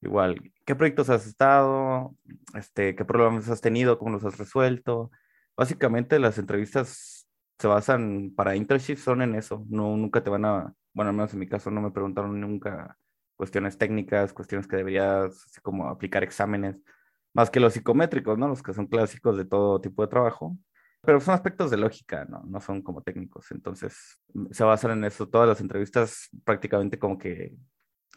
Igual, 0.01 0.53
¿qué 0.65 0.75
proyectos 0.75 1.11
has 1.11 1.27
estado? 1.27 2.15
Este, 2.55 2.95
¿Qué 2.97 3.05
problemas 3.05 3.49
has 3.49 3.61
tenido? 3.61 3.99
¿Cómo 3.99 4.13
los 4.13 4.25
has 4.25 4.39
resuelto? 4.39 5.11
Básicamente 5.57 6.19
las 6.19 6.39
entrevistas 6.39 7.29
se 7.59 7.69
basan 7.69 8.33
para 8.37 8.57
internships 8.57 9.03
son 9.03 9.23
en 9.23 9.35
eso. 9.35 9.65
No, 9.69 9.97
nunca 9.97 10.23
te 10.23 10.31
van 10.31 10.45
a, 10.45 10.75
bueno, 10.93 11.11
al 11.11 11.17
menos 11.17 11.33
en 11.33 11.41
mi 11.41 11.49
caso 11.49 11.71
no 11.71 11.81
me 11.81 11.93
preguntaron 11.93 12.41
nunca 12.41 12.99
cuestiones 13.37 13.79
técnicas, 13.79 14.33
cuestiones 14.33 14.67
que 14.67 14.77
deberías 14.77 15.47
así 15.47 15.61
como 15.63 15.89
aplicar 15.89 16.23
exámenes, 16.23 16.77
más 17.35 17.51
que 17.51 17.61
los 17.61 17.73
psicométricos, 17.75 18.39
¿no? 18.39 18.49
Los 18.49 18.63
que 18.63 18.75
son 18.75 18.87
clásicos 18.87 19.37
de 19.37 19.45
todo 19.45 19.81
tipo 19.81 20.03
de 20.03 20.09
trabajo. 20.09 20.57
Pero 21.03 21.21
son 21.21 21.35
aspectos 21.35 21.71
de 21.71 21.77
lógica, 21.77 22.25
¿no? 22.27 22.45
No 22.47 22.61
son 22.61 22.81
como 22.81 23.03
técnicos. 23.03 23.51
Entonces, 23.51 24.21
mm, 24.35 24.53
se 24.53 24.65
basan 24.65 24.93
en 24.93 25.05
eso. 25.05 25.29
Todas 25.29 25.49
las 25.49 25.61
entrevistas 25.61 26.29
prácticamente 26.45 26.99
como 26.99 27.19
que 27.19 27.55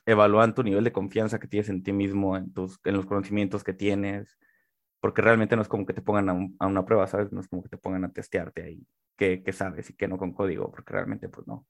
evalúan 0.05 0.53
tu 0.53 0.63
nivel 0.63 0.83
de 0.83 0.91
confianza 0.91 1.39
que 1.39 1.47
tienes 1.47 1.69
en 1.69 1.83
ti 1.83 1.91
mismo, 1.93 2.37
en, 2.37 2.53
tus, 2.53 2.79
en 2.83 2.95
los 2.95 3.05
conocimientos 3.07 3.63
que 3.63 3.73
tienes, 3.73 4.37
porque 4.99 5.21
realmente 5.21 5.55
no 5.55 5.63
es 5.63 5.67
como 5.67 5.85
que 5.85 5.93
te 5.93 6.01
pongan 6.01 6.57
a, 6.59 6.67
una 6.67 6.85
prueba, 6.85 7.07
¿sabes? 7.07 7.31
No 7.31 7.41
es 7.41 7.47
como 7.47 7.63
que 7.63 7.69
te 7.69 7.77
pongan 7.77 8.05
a 8.05 8.13
testearte 8.13 8.63
ahí 8.63 8.87
qué, 9.17 9.43
qué 9.43 9.53
sabes 9.53 9.89
y 9.89 9.95
qué 9.95 10.07
no 10.07 10.17
con 10.17 10.33
código, 10.33 10.71
porque 10.71 10.93
realmente 10.93 11.29
pues 11.29 11.47
no. 11.47 11.65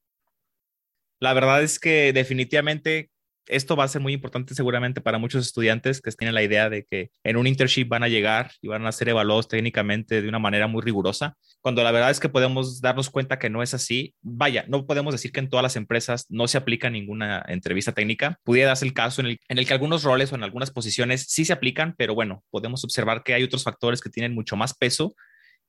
La 1.20 1.34
verdad 1.34 1.64
es 1.64 1.80
que 1.80 2.12
definitivamente 2.12 3.10
esto 3.48 3.76
va 3.76 3.84
a 3.84 3.88
ser 3.88 4.02
muy 4.02 4.14
importante 4.14 4.56
seguramente 4.56 5.02
para 5.02 5.18
muchos 5.18 5.46
estudiantes 5.46 6.02
que 6.02 6.12
tienen 6.12 6.36
la 6.36 6.44
idea 6.44 6.70
de 6.70 6.86
que 6.86 7.12
en 7.24 7.38
un 7.38 7.48
internship 7.48 7.88
van 7.88 8.04
a 8.04 8.08
llegar 8.08 8.52
y 8.62 8.68
van 8.68 8.86
a 8.86 8.92
ser 8.92 9.10
evaluados 9.10 9.48
técnicamente 9.48 10.22
de 10.22 10.30
una 10.30 10.40
manera 10.40 10.68
muy 10.68 10.82
rigurosa, 10.82 11.36
cuando 11.62 11.84
la 11.84 11.92
verdad 11.92 12.12
es 12.12 12.20
que 12.20 12.30
podemos 12.30 12.82
darnos 12.82 13.10
cuenta 13.10 13.40
que 13.40 13.50
no 13.50 13.64
es 13.64 13.74
así. 13.74 14.14
Vaya, 14.22 14.66
no 14.68 14.86
podemos 14.86 15.14
decir 15.14 15.32
que 15.32 15.40
en 15.40 15.50
todas 15.50 15.64
las 15.64 15.76
empresas 15.76 16.26
no 16.30 16.48
se 16.48 16.58
aplica 16.58 16.90
ninguna 16.90 17.44
entrevista 17.48 17.92
técnica. 17.92 18.40
Pudiera 18.44 18.70
darse 18.70 18.86
el 18.86 18.94
caso 18.94 19.22
en 19.22 19.28
el, 19.28 19.40
en 19.48 19.58
el 19.58 19.68
que 19.68 19.74
algunos 19.74 20.04
roles 20.04 20.32
o 20.32 20.36
en 20.36 20.44
algunas 20.44 20.72
posiciones 20.72 21.26
sí 21.28 21.46
se 21.46 21.54
aplican, 21.54 21.96
pero 21.98 22.16
bueno, 22.16 22.44
podemos 22.52 22.84
observar 22.84 23.24
que 23.24 23.34
hay 23.34 23.44
otros 23.44 23.64
factores 23.64 24.02
que 24.02 24.10
tienen 24.10 24.34
mucho 24.34 24.56
más 24.56 24.74
peso 24.74 25.16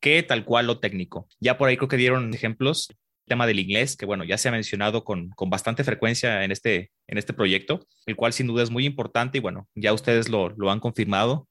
que 0.01 0.23
tal 0.23 0.45
cual 0.45 0.67
lo 0.67 0.79
técnico. 0.79 1.29
Ya 1.41 1.57
por 1.57 1.69
ahí 1.69 1.77
creo 1.77 1.89
que 1.89 1.97
dieron 1.97 2.33
ejemplos 2.35 2.89
tema 3.27 3.47
del 3.47 3.59
inglés, 3.59 3.97
que 3.97 4.07
bueno, 4.07 4.25
ya 4.25 4.39
se 4.39 4.49
ha 4.49 4.53
mencionado 4.53 5.05
con, 5.05 5.31
con, 5.31 5.51
bastante 5.51 5.85
frecuencia 5.85 6.45
en 6.45 6.53
este, 6.53 6.91
en 7.07 7.19
este 7.19 7.33
proyecto, 7.33 7.87
el 8.07 8.17
cual 8.17 8.33
sin 8.33 8.47
duda 8.47 8.63
es 8.63 8.71
muy 8.71 8.87
importante 8.87 9.39
y 9.39 9.41
bueno, 9.41 9.69
ya 9.75 9.93
ustedes 9.93 10.29
lo, 10.29 10.51
lo 10.51 10.71
han 10.71 10.81
confirmado. 10.81 11.49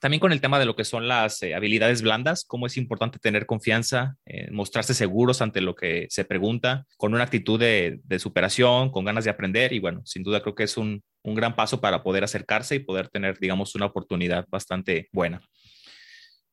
También 0.00 0.20
con 0.20 0.32
el 0.32 0.40
tema 0.40 0.58
de 0.58 0.64
lo 0.64 0.74
que 0.74 0.84
son 0.84 1.06
las 1.06 1.40
eh, 1.44 1.54
habilidades 1.54 2.02
blandas, 2.02 2.44
cómo 2.44 2.66
es 2.66 2.76
importante 2.76 3.20
tener 3.20 3.46
confianza, 3.46 4.16
eh, 4.26 4.50
mostrarse 4.50 4.94
seguros 4.94 5.40
ante 5.40 5.60
lo 5.60 5.76
que 5.76 6.08
se 6.10 6.24
pregunta, 6.24 6.86
con 6.96 7.14
una 7.14 7.22
actitud 7.22 7.60
de, 7.60 8.00
superación, 8.18 8.90
con 8.90 9.04
ganas 9.04 9.22
de 9.22 9.30
aprender 9.30 9.72
y 9.72 9.78
bueno, 9.78 10.02
sin 10.04 10.24
duda 10.24 10.42
creo 10.42 10.56
que 10.56 10.64
es 10.64 10.76
un, 10.76 11.04
un 11.22 11.34
gran 11.36 11.54
paso 11.54 11.80
para 11.80 12.02
poder 12.02 12.24
acercarse 12.24 12.74
y 12.74 12.80
poder 12.80 13.08
tener, 13.08 13.38
digamos, 13.38 13.76
una 13.76 13.86
oportunidad 13.86 14.44
bastante 14.50 15.08
buena. 15.12 15.40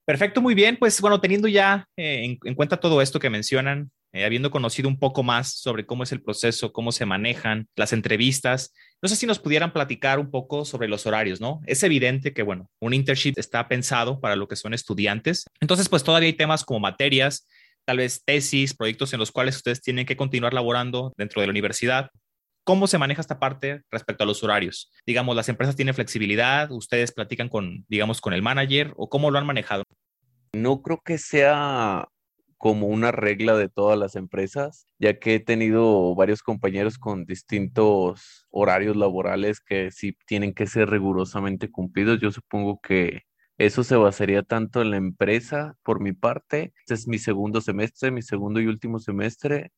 Perfecto, 0.09 0.41
muy 0.41 0.55
bien. 0.55 0.75
Pues 0.75 0.99
bueno, 1.01 1.21
teniendo 1.21 1.47
ya 1.47 1.87
eh, 1.95 2.35
en, 2.43 2.55
cuenta 2.55 2.77
todo 2.77 2.99
esto 2.99 3.19
que 3.19 3.29
mencionan, 3.29 3.91
eh, 4.11 4.25
habiendo 4.25 4.51
conocido 4.51 4.89
un 4.89 4.97
poco 4.97 5.23
más 5.23 5.53
sobre 5.53 5.85
cómo 5.85 6.03
es 6.03 6.11
el 6.11 6.21
proceso, 6.21 6.73
cómo 6.73 6.91
se 6.91 7.05
manejan 7.05 7.67
las 7.75 7.93
entrevistas, 7.93 8.73
no 9.01 9.07
sé 9.07 9.15
si 9.15 9.25
nos 9.25 9.39
pudieran 9.39 9.71
platicar 9.71 10.19
un 10.19 10.29
poco 10.29 10.65
sobre 10.65 10.87
los 10.87 11.05
horarios, 11.05 11.39
¿no? 11.39 11.61
Es 11.65 11.83
evidente 11.83 12.33
que, 12.33 12.43
bueno, 12.43 12.69
un 12.81 12.93
internship 12.93 13.35
está 13.37 13.67
pensado 13.67 14.19
para 14.19 14.35
lo 14.35 14.47
que 14.47 14.55
son 14.55 14.73
estudiantes. 14.73 15.45
Entonces, 15.61 15.87
pues 15.87 16.03
todavía 16.03 16.27
hay 16.27 16.33
temas 16.33 16.65
como 16.65 16.79
materias, 16.79 17.47
tal 17.85 17.97
vez 17.97 18.23
tesis, 18.25 18.73
proyectos 18.75 19.13
en 19.13 19.19
los 19.19 19.31
cuales 19.31 19.55
ustedes 19.55 19.81
tienen 19.81 20.05
que 20.05 20.17
continuar 20.17 20.53
laborando 20.53 21.13
dentro 21.15 21.39
de 21.39 21.47
la 21.47 21.51
universidad. 21.51 22.09
¿Cómo 22.65 22.87
se 22.87 22.97
maneja 22.97 23.21
esta 23.21 23.39
parte 23.39 23.81
respecto 23.89 24.23
a 24.23 24.27
los 24.27 24.43
horarios? 24.43 24.91
Digamos, 25.05 25.35
las 25.35 25.49
empresas 25.49 25.75
tienen 25.75 25.95
flexibilidad, 25.95 26.69
ustedes 26.71 27.11
platican 27.11 27.47
con, 27.47 27.85
digamos, 27.87 28.19
con 28.21 28.33
el 28.33 28.41
manager 28.41 28.93
o 28.97 29.09
cómo 29.09 29.31
lo 29.31 29.39
han 29.39 29.45
manejado. 29.45 29.83
No 30.53 30.81
creo 30.81 31.01
que 31.03 31.17
sea 31.17 32.07
como 32.59 32.87
una 32.87 33.11
regla 33.13 33.57
de 33.57 33.69
todas 33.69 33.97
las 33.97 34.15
empresas, 34.17 34.85
ya 34.99 35.17
que 35.19 35.35
he 35.35 35.39
tenido 35.39 36.13
varios 36.15 36.43
compañeros 36.43 36.99
con 36.99 37.25
distintos 37.25 38.47
horarios 38.51 38.97
laborales 38.97 39.61
que 39.61 39.91
sí 39.91 40.17
tienen 40.27 40.53
que 40.53 40.67
ser 40.67 40.89
rigurosamente 40.89 41.71
cumplidos. 41.71 42.19
Yo 42.21 42.31
supongo 42.31 42.81
que 42.81 43.23
eso 43.57 43.83
se 43.83 43.95
basaría 43.95 44.43
tanto 44.43 44.81
en 44.81 44.91
la 44.91 44.97
empresa, 44.97 45.77
por 45.83 46.01
mi 46.01 46.13
parte. 46.13 46.73
Este 46.81 46.95
es 46.95 47.07
mi 47.07 47.17
segundo 47.19 47.61
semestre, 47.61 48.11
mi 48.11 48.21
segundo 48.21 48.59
y 48.61 48.67
último 48.67 48.99
semestre, 48.99 49.71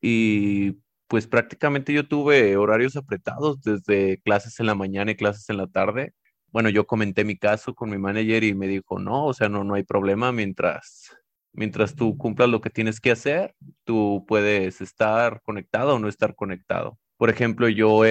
y 0.00 0.78
pues 1.08 1.26
prácticamente 1.26 1.92
yo 1.92 2.08
tuve 2.08 2.56
horarios 2.56 2.96
apretados 2.96 3.62
desde 3.62 4.20
clases 4.22 4.60
en 4.60 4.66
la 4.66 4.74
mañana 4.74 5.12
y 5.12 5.16
clases 5.16 5.48
en 5.50 5.58
la 5.58 5.66
tarde. 5.68 6.14
Bueno, 6.48 6.70
yo 6.70 6.86
comenté 6.86 7.24
mi 7.24 7.36
caso 7.38 7.74
con 7.74 7.90
mi 7.90 7.98
manager 7.98 8.44
y 8.44 8.54
me 8.54 8.68
dijo, 8.68 8.98
no, 8.98 9.26
o 9.26 9.34
sea, 9.34 9.48
no, 9.48 9.64
no 9.64 9.74
hay 9.74 9.84
problema 9.84 10.32
mientras 10.32 11.10
Mientras 11.52 11.94
tú 11.94 12.16
cumplas 12.16 12.48
lo 12.48 12.60
que 12.60 12.70
tienes 12.70 13.00
que 13.00 13.10
hacer, 13.10 13.54
tú 13.84 14.24
puedes 14.26 14.80
estar 14.80 15.40
conectado 15.42 15.94
o 15.96 15.98
no 15.98 16.08
estar 16.08 16.34
conectado. 16.34 16.98
Por 17.18 17.30
ejemplo, 17.30 17.68
yo 17.68 18.02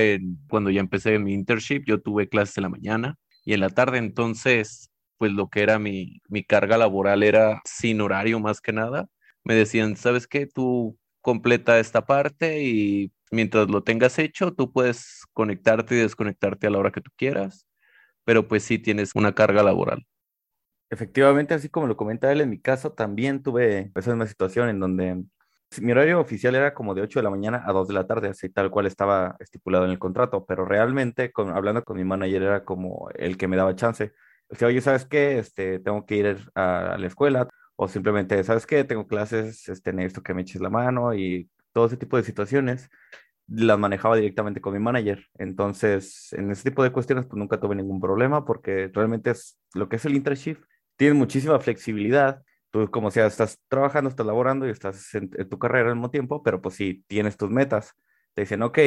cuando 0.48 0.70
ya 0.70 0.80
empecé 0.80 1.18
mi 1.20 1.34
internship, 1.34 1.84
yo 1.86 2.02
tuve 2.02 2.30
clases 2.30 2.58
en 2.58 2.64
la 2.64 2.70
mañana 2.70 3.16
y 3.44 3.54
en 3.54 3.60
la 3.62 3.70
tarde, 3.70 3.98
entonces, 3.98 4.90
pues 5.18 5.32
lo 5.32 5.50
que 5.50 5.62
era 5.64 5.80
mi, 5.80 6.22
mi 6.30 6.44
carga 6.44 6.78
laboral 6.78 7.24
era 7.24 7.62
sin 7.66 8.00
horario 8.02 8.40
más 8.40 8.62
que 8.62 8.74
nada. 8.74 9.08
Me 9.44 9.56
decían, 9.56 9.96
¿sabes 9.98 10.28
qué? 10.28 10.46
Tú 10.48 10.98
completa 11.22 11.80
esta 11.80 12.06
parte 12.06 12.64
y 12.64 13.12
mientras 13.32 13.68
lo 13.70 13.84
tengas 13.84 14.20
hecho, 14.20 14.54
tú 14.54 14.72
puedes 14.72 15.24
conectarte 15.34 15.96
y 15.96 16.00
desconectarte 16.00 16.68
a 16.68 16.70
la 16.70 16.78
hora 16.80 16.92
que 16.92 17.02
tú 17.02 17.12
quieras, 17.18 17.66
pero 18.26 18.48
pues 18.48 18.64
sí 18.64 18.80
tienes 18.80 19.12
una 19.16 19.34
carga 19.36 19.64
laboral. 19.64 20.06
Efectivamente, 20.92 21.54
así 21.54 21.70
como 21.70 21.88
lo 21.88 21.96
comenta 21.96 22.30
él, 22.34 22.42
en 22.42 22.50
mi 22.50 22.60
caso 22.60 22.92
también 22.92 23.42
tuve 23.42 23.92
esa 23.96 24.12
misma 24.12 24.28
situación 24.28 24.68
en 24.68 24.80
donde 24.82 25.24
mi 25.80 25.92
horario 25.94 26.20
oficial 26.20 26.54
era 26.54 26.74
como 26.74 26.94
de 26.94 27.02
8 27.02 27.20
de 27.20 27.24
la 27.24 27.30
mañana 27.30 27.64
a 27.66 27.72
2 27.72 27.88
de 27.88 27.94
la 27.94 28.06
tarde, 28.08 28.28
así 28.28 28.50
tal 28.50 28.70
cual 28.70 28.88
estaba 28.88 29.38
estipulado 29.40 29.86
en 29.86 29.92
el 29.92 30.00
contrato, 30.00 30.46
pero 30.46 30.66
realmente 30.66 31.32
hablando 31.54 31.86
con 31.86 31.96
mi 31.96 32.04
manager 32.04 32.44
era 32.44 32.66
como 32.66 33.10
el 33.16 33.38
que 33.38 33.48
me 33.48 33.56
daba 33.56 33.74
chance. 33.74 34.12
O 34.50 34.56
sea, 34.56 34.68
oye, 34.68 34.82
¿sabes 34.82 35.06
qué? 35.06 35.40
Este, 35.40 35.80
tengo 35.80 36.06
que 36.06 36.16
ir 36.18 36.38
a, 36.56 36.98
la 37.00 37.08
escuela 37.08 37.48
o 37.78 37.88
simplemente, 37.88 38.44
¿sabes 38.44 38.66
qué? 38.68 38.84
Tengo 38.84 39.08
clases, 39.08 39.70
este, 39.70 39.94
necesito 39.94 40.24
que 40.24 40.34
me 40.34 40.42
eches 40.42 40.62
la 40.62 40.70
mano 40.70 41.14
y 41.14 41.50
todo 41.72 41.86
ese 41.86 41.96
tipo 41.96 42.18
de 42.18 42.24
situaciones 42.24 42.90
las 43.48 43.80
manejaba 43.80 44.18
directamente 44.18 44.60
con 44.60 44.74
mi 44.74 44.80
manager. 44.80 45.26
Entonces, 45.38 46.34
en 46.34 46.52
ese 46.52 46.70
tipo 46.70 46.84
de 46.84 46.92
cuestiones, 46.92 47.26
pues 47.26 47.38
nunca 47.38 47.62
tuve 47.62 47.76
ningún 47.76 48.02
problema 48.02 48.44
porque 48.46 48.92
realmente 48.94 49.32
es 49.32 49.58
lo 49.74 49.88
que 49.88 49.96
es 49.96 50.06
el 50.06 50.16
internship 50.16 50.58
tienes 51.02 51.18
muchísima 51.18 51.60
flexibilidad. 51.60 52.44
Tú, 52.70 52.92
como 52.92 53.10
sea, 53.10 53.26
estás 53.26 53.60
trabajando, 53.68 54.08
estás 54.08 54.24
laborando 54.24 54.68
y 54.68 54.70
estás 54.70 55.16
en, 55.16 55.32
tu 55.50 55.58
carrera 55.58 55.90
al 55.90 55.96
mismo 55.96 56.12
tiempo, 56.12 56.44
pero 56.44 56.62
pues 56.62 56.76
si 56.76 57.04
tienes 57.08 57.38
tus 57.38 57.50
metas. 57.50 57.96
Te 58.36 58.42
dicen, 58.42 58.62
ok, 58.62 58.78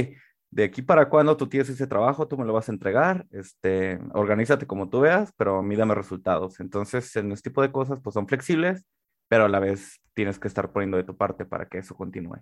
de 0.49 0.63
aquí 0.63 0.81
para 0.81 1.09
cuando 1.09 1.37
tú 1.37 1.49
tienes 1.49 1.71
ese 1.71 1.89
trabajo, 1.89 2.29
tú 2.29 2.39
me 2.39 2.45
lo 2.45 2.53
vas 2.53 2.69
a 2.69 2.73
entregar, 2.73 3.27
este, 3.33 3.99
organízate 4.13 4.65
como 4.65 4.89
tú 4.89 5.01
veas, 5.01 5.33
pero 5.37 5.61
mídame 5.61 5.97
resultados. 5.97 6.61
Entonces, 6.61 7.17
en 7.17 7.33
este 7.33 7.51
tipo 7.51 7.63
de 7.63 7.73
cosas, 7.73 8.01
pues 8.01 8.15
son 8.15 8.29
flexibles, 8.29 8.87
pero 9.27 9.47
a 9.47 9.49
la 9.49 9.59
vez 9.59 10.01
tienes 10.13 10.39
que 10.39 10.47
estar 10.47 10.71
poniendo 10.71 10.97
de 10.97 11.03
tu 11.03 11.17
parte 11.17 11.45
para 11.45 11.67
que 11.67 11.79
eso 11.79 11.97
continúe. 11.97 12.37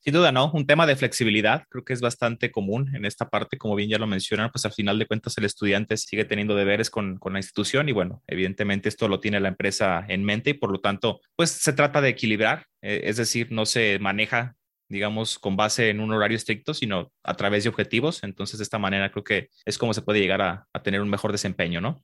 Sin 0.00 0.14
duda, 0.14 0.30
¿no? 0.30 0.50
Un 0.52 0.66
tema 0.66 0.86
de 0.86 0.96
flexibilidad 0.96 1.64
creo 1.68 1.84
que 1.84 1.92
es 1.92 2.00
bastante 2.00 2.50
común 2.52 2.94
en 2.94 3.04
esta 3.04 3.28
parte, 3.28 3.58
como 3.58 3.74
bien 3.74 3.90
ya 3.90 3.98
lo 3.98 4.06
mencionan, 4.06 4.50
pues 4.50 4.64
al 4.64 4.72
final 4.72 4.98
de 4.98 5.06
cuentas 5.06 5.36
el 5.38 5.44
estudiante 5.44 5.96
sigue 5.96 6.24
teniendo 6.24 6.54
deberes 6.54 6.88
con, 6.88 7.18
con 7.18 7.32
la 7.32 7.40
institución 7.40 7.88
y 7.88 7.92
bueno, 7.92 8.22
evidentemente 8.26 8.88
esto 8.88 9.08
lo 9.08 9.20
tiene 9.20 9.40
la 9.40 9.48
empresa 9.48 10.04
en 10.08 10.24
mente 10.24 10.50
y 10.50 10.54
por 10.54 10.70
lo 10.70 10.80
tanto, 10.80 11.20
pues 11.36 11.50
se 11.50 11.72
trata 11.72 12.00
de 12.00 12.10
equilibrar, 12.10 12.66
eh, 12.80 13.02
es 13.04 13.16
decir, 13.16 13.50
no 13.50 13.66
se 13.66 13.98
maneja 13.98 14.54
digamos, 14.90 15.38
con 15.38 15.56
base 15.56 15.90
en 15.90 16.00
un 16.00 16.12
horario 16.12 16.36
estricto, 16.36 16.72
sino 16.72 17.12
a 17.22 17.34
través 17.34 17.64
de 17.64 17.68
objetivos. 17.68 18.22
Entonces, 18.22 18.58
de 18.58 18.62
esta 18.62 18.78
manera 18.78 19.10
creo 19.10 19.22
que 19.22 19.50
es 19.66 19.76
como 19.76 19.92
se 19.92 20.00
puede 20.02 20.20
llegar 20.20 20.40
a, 20.40 20.66
a 20.72 20.82
tener 20.82 21.02
un 21.02 21.10
mejor 21.10 21.30
desempeño, 21.30 21.80
¿no? 21.80 22.02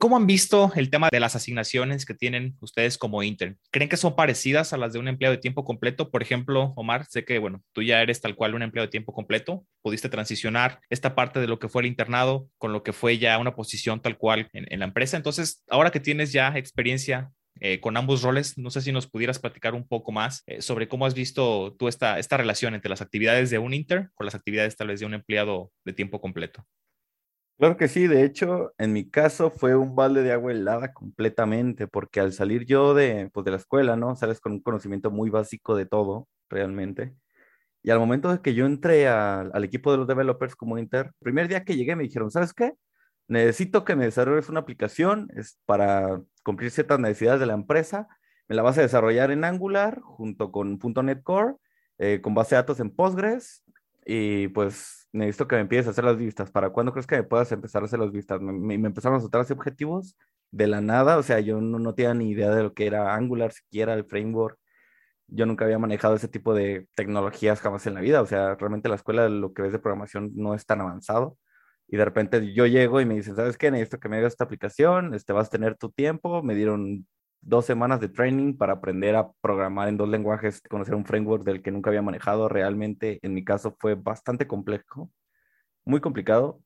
¿Cómo 0.00 0.16
han 0.16 0.26
visto 0.26 0.72
el 0.76 0.88
tema 0.88 1.10
de 1.12 1.20
las 1.20 1.36
asignaciones 1.36 2.06
que 2.06 2.14
tienen 2.14 2.56
ustedes 2.60 2.96
como 2.96 3.22
intern? 3.22 3.58
¿Creen 3.70 3.90
que 3.90 3.98
son 3.98 4.16
parecidas 4.16 4.72
a 4.72 4.78
las 4.78 4.94
de 4.94 4.98
un 4.98 5.08
empleado 5.08 5.36
de 5.36 5.42
tiempo 5.42 5.62
completo? 5.62 6.10
Por 6.10 6.22
ejemplo, 6.22 6.72
Omar, 6.74 7.04
sé 7.04 7.26
que, 7.26 7.38
bueno, 7.38 7.62
tú 7.74 7.82
ya 7.82 8.00
eres 8.00 8.22
tal 8.22 8.34
cual 8.34 8.54
un 8.54 8.62
empleado 8.62 8.86
de 8.86 8.90
tiempo 8.90 9.12
completo, 9.12 9.66
pudiste 9.82 10.08
transicionar 10.08 10.80
esta 10.88 11.14
parte 11.14 11.38
de 11.38 11.48
lo 11.48 11.58
que 11.58 11.68
fue 11.68 11.82
el 11.82 11.86
internado 11.86 12.48
con 12.56 12.72
lo 12.72 12.82
que 12.82 12.94
fue 12.94 13.18
ya 13.18 13.36
una 13.36 13.54
posición 13.54 14.00
tal 14.00 14.16
cual 14.16 14.48
en, 14.54 14.78
la 14.78 14.86
empresa. 14.86 15.18
Entonces, 15.18 15.64
ahora 15.68 15.90
que 15.90 16.00
tienes 16.00 16.32
ya 16.32 16.56
experiencia 16.56 17.30
eh, 17.60 17.78
con 17.80 17.98
ambos 17.98 18.22
roles. 18.22 18.56
No 18.56 18.70
sé 18.70 18.80
si 18.80 18.92
nos 18.92 19.06
pudieras 19.06 19.38
platicar 19.38 19.74
un 19.74 19.86
poco 19.86 20.12
más 20.12 20.44
eh, 20.46 20.62
sobre 20.62 20.88
cómo 20.88 21.04
has 21.04 21.12
visto 21.12 21.76
tú 21.78 21.88
esta, 21.88 22.18
esta 22.18 22.38
relación 22.38 22.74
entre 22.74 22.88
las 22.88 23.02
actividades 23.02 23.50
de 23.50 23.58
un 23.58 23.74
inter 23.74 24.08
con 24.14 24.24
las 24.24 24.34
actividades 24.34 24.76
tal 24.76 24.88
vez 24.88 25.00
de 25.00 25.04
un 25.04 25.12
empleado 25.12 25.70
de 25.84 25.92
tiempo 25.92 26.22
completo. 26.22 26.64
Claro 27.60 27.76
que 27.76 27.88
sí, 27.88 28.06
de 28.08 28.24
hecho, 28.24 28.72
en 28.78 28.94
mi 28.94 29.10
caso 29.10 29.50
fue 29.50 29.76
un 29.76 29.94
balde 29.94 30.22
de 30.22 30.32
agua 30.32 30.52
helada 30.52 30.94
completamente, 30.94 31.86
porque 31.86 32.20
al 32.20 32.32
salir 32.32 32.64
yo 32.64 32.94
de, 32.94 33.30
pues, 33.34 33.44
de 33.44 33.50
la 33.50 33.58
escuela, 33.58 33.96
¿no? 33.96 34.16
Sales 34.16 34.40
con 34.40 34.52
un 34.52 34.62
conocimiento 34.62 35.10
muy 35.10 35.28
básico 35.28 35.76
de 35.76 35.84
todo, 35.84 36.26
realmente. 36.48 37.14
Y 37.82 37.90
al 37.90 37.98
momento 38.00 38.30
de 38.32 38.42
que 38.42 38.54
yo 38.54 38.66
entré 38.66 39.08
al 39.08 39.64
equipo 39.64 39.92
de 39.92 39.98
los 39.98 40.08
developers 40.08 40.56
como 40.56 40.78
Inter, 40.78 41.06
el 41.06 41.12
primer 41.20 41.48
día 41.48 41.64
que 41.64 41.76
llegué 41.76 41.96
me 41.96 42.04
dijeron, 42.04 42.30
¿sabes 42.30 42.54
qué? 42.54 42.74
Necesito 43.28 43.84
que 43.84 43.96
me 43.96 44.06
desarrolles 44.06 44.48
una 44.50 44.60
aplicación 44.60 45.28
es 45.36 45.58
para 45.66 46.22
cumplir 46.44 46.70
ciertas 46.72 47.00
necesidades 47.00 47.40
de 47.40 47.46
la 47.46 47.54
empresa. 47.54 48.08
Me 48.48 48.56
la 48.56 48.62
vas 48.62 48.78
a 48.78 48.82
desarrollar 48.82 49.30
en 49.32 49.44
Angular 49.44 50.00
junto 50.02 50.52
con 50.52 50.78
.NET 51.04 51.22
Core, 51.22 51.54
eh, 51.98 52.20
con 52.22 52.34
base 52.34 52.54
de 52.56 52.62
datos 52.62 52.80
en 52.80 52.90
Postgres 52.94 53.64
y 54.12 54.48
pues 54.48 55.08
necesito 55.12 55.46
que 55.46 55.54
me 55.54 55.62
empieces 55.62 55.86
a 55.86 55.90
hacer 55.90 56.04
las 56.04 56.16
vistas. 56.16 56.50
¿Para 56.50 56.70
cuándo 56.70 56.92
crees 56.92 57.06
que 57.06 57.16
me 57.16 57.22
puedas 57.22 57.52
empezar 57.52 57.82
a 57.82 57.84
hacer 57.86 58.00
las 58.00 58.10
vistas? 58.10 58.40
Me, 58.40 58.52
me, 58.52 58.74
empezaron 58.74 59.18
a 59.18 59.20
soltar 59.20 59.42
así 59.42 59.52
objetivos 59.52 60.16
de 60.50 60.66
la 60.66 60.80
nada, 60.80 61.16
o 61.16 61.22
sea, 61.22 61.38
yo 61.38 61.60
no, 61.60 61.78
no 61.78 61.94
tenía 61.94 62.12
ni 62.14 62.30
idea 62.30 62.50
de 62.50 62.64
lo 62.64 62.74
que 62.74 62.86
era 62.88 63.14
Angular, 63.14 63.52
siquiera 63.52 63.94
el 63.94 64.04
framework. 64.04 64.58
Yo 65.28 65.46
nunca 65.46 65.64
había 65.64 65.78
manejado 65.78 66.16
ese 66.16 66.28
tipo 66.28 66.54
de 66.54 66.88
tecnologías 66.96 67.60
jamás 67.60 67.86
en 67.86 67.94
la 67.94 68.00
vida, 68.00 68.22
o 68.22 68.26
sea, 68.26 68.56
realmente 68.56 68.88
la 68.88 68.96
escuela 68.96 69.28
lo 69.28 69.52
que 69.54 69.62
ves 69.62 69.72
de 69.72 69.78
programación 69.78 70.32
no 70.34 70.54
es 70.54 70.66
tan 70.66 70.80
avanzado. 70.80 71.38
Y 71.88 71.96
de 71.96 72.04
repente 72.04 72.52
yo 72.54 72.66
llego 72.66 73.00
y 73.00 73.06
me 73.06 73.14
dicen, 73.16 73.36
¿sabes 73.36 73.58
qué? 73.58 73.70
Necesito 73.70 74.00
que 74.00 74.08
me 74.08 74.18
hagas 74.18 74.32
esta 74.34 74.44
aplicación, 74.44 75.14
este, 75.14 75.32
vas 75.32 75.48
a 75.48 75.50
tener 75.50 75.76
tu 75.76 75.90
tiempo. 75.90 76.42
Me 76.42 76.54
dieron 76.56 77.06
dos 77.40 77.64
semanas 77.66 78.00
de 78.00 78.08
training 78.08 78.56
para 78.56 78.74
aprender 78.74 79.16
a 79.16 79.30
programar 79.40 79.88
en 79.88 79.96
dos 79.96 80.08
lenguajes, 80.08 80.62
conocer 80.68 80.94
un 80.94 81.04
framework 81.04 81.44
del 81.44 81.62
que 81.62 81.70
nunca 81.70 81.90
había 81.90 82.02
manejado. 82.02 82.48
Realmente, 82.48 83.18
en 83.22 83.34
mi 83.34 83.44
caso, 83.44 83.76
fue 83.78 83.94
bastante 83.94 84.46
complejo, 84.46 85.10
muy 85.84 86.00
complicado, 86.00 86.60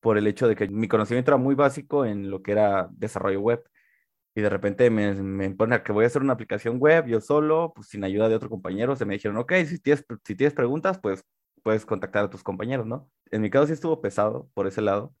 por 0.00 0.18
el 0.18 0.26
hecho 0.26 0.48
de 0.48 0.56
que 0.56 0.68
mi 0.68 0.88
conocimiento 0.88 1.30
era 1.32 1.38
muy 1.38 1.54
básico 1.54 2.04
en 2.06 2.30
lo 2.30 2.42
que 2.42 2.52
era 2.52 2.88
desarrollo 2.92 3.40
web. 3.40 3.64
Y 4.34 4.42
de 4.42 4.50
repente 4.50 4.90
me, 4.90 5.14
me 5.14 5.50
pone 5.50 5.74
a 5.76 5.82
que 5.82 5.92
voy 5.92 6.04
a 6.04 6.08
hacer 6.08 6.22
una 6.22 6.34
aplicación 6.34 6.78
web 6.78 7.06
yo 7.06 7.20
solo, 7.20 7.72
pues 7.74 7.88
sin 7.88 8.04
ayuda 8.04 8.28
de 8.28 8.36
otro 8.36 8.50
compañero. 8.50 8.96
Se 8.96 9.06
me 9.06 9.14
dijeron, 9.14 9.38
ok, 9.38 9.52
si 9.66 9.78
tienes, 9.80 10.04
si 10.24 10.36
tienes 10.36 10.54
preguntas, 10.54 10.98
pues 11.00 11.24
puedes 11.62 11.86
contactar 11.86 12.24
a 12.24 12.30
tus 12.30 12.42
compañeros, 12.44 12.86
¿no? 12.86 13.10
En 13.30 13.42
mi 13.42 13.50
caso 13.50 13.66
sí 13.66 13.72
estuvo 13.72 14.00
pesado 14.00 14.48
por 14.54 14.66
ese 14.66 14.82
lado 14.82 15.14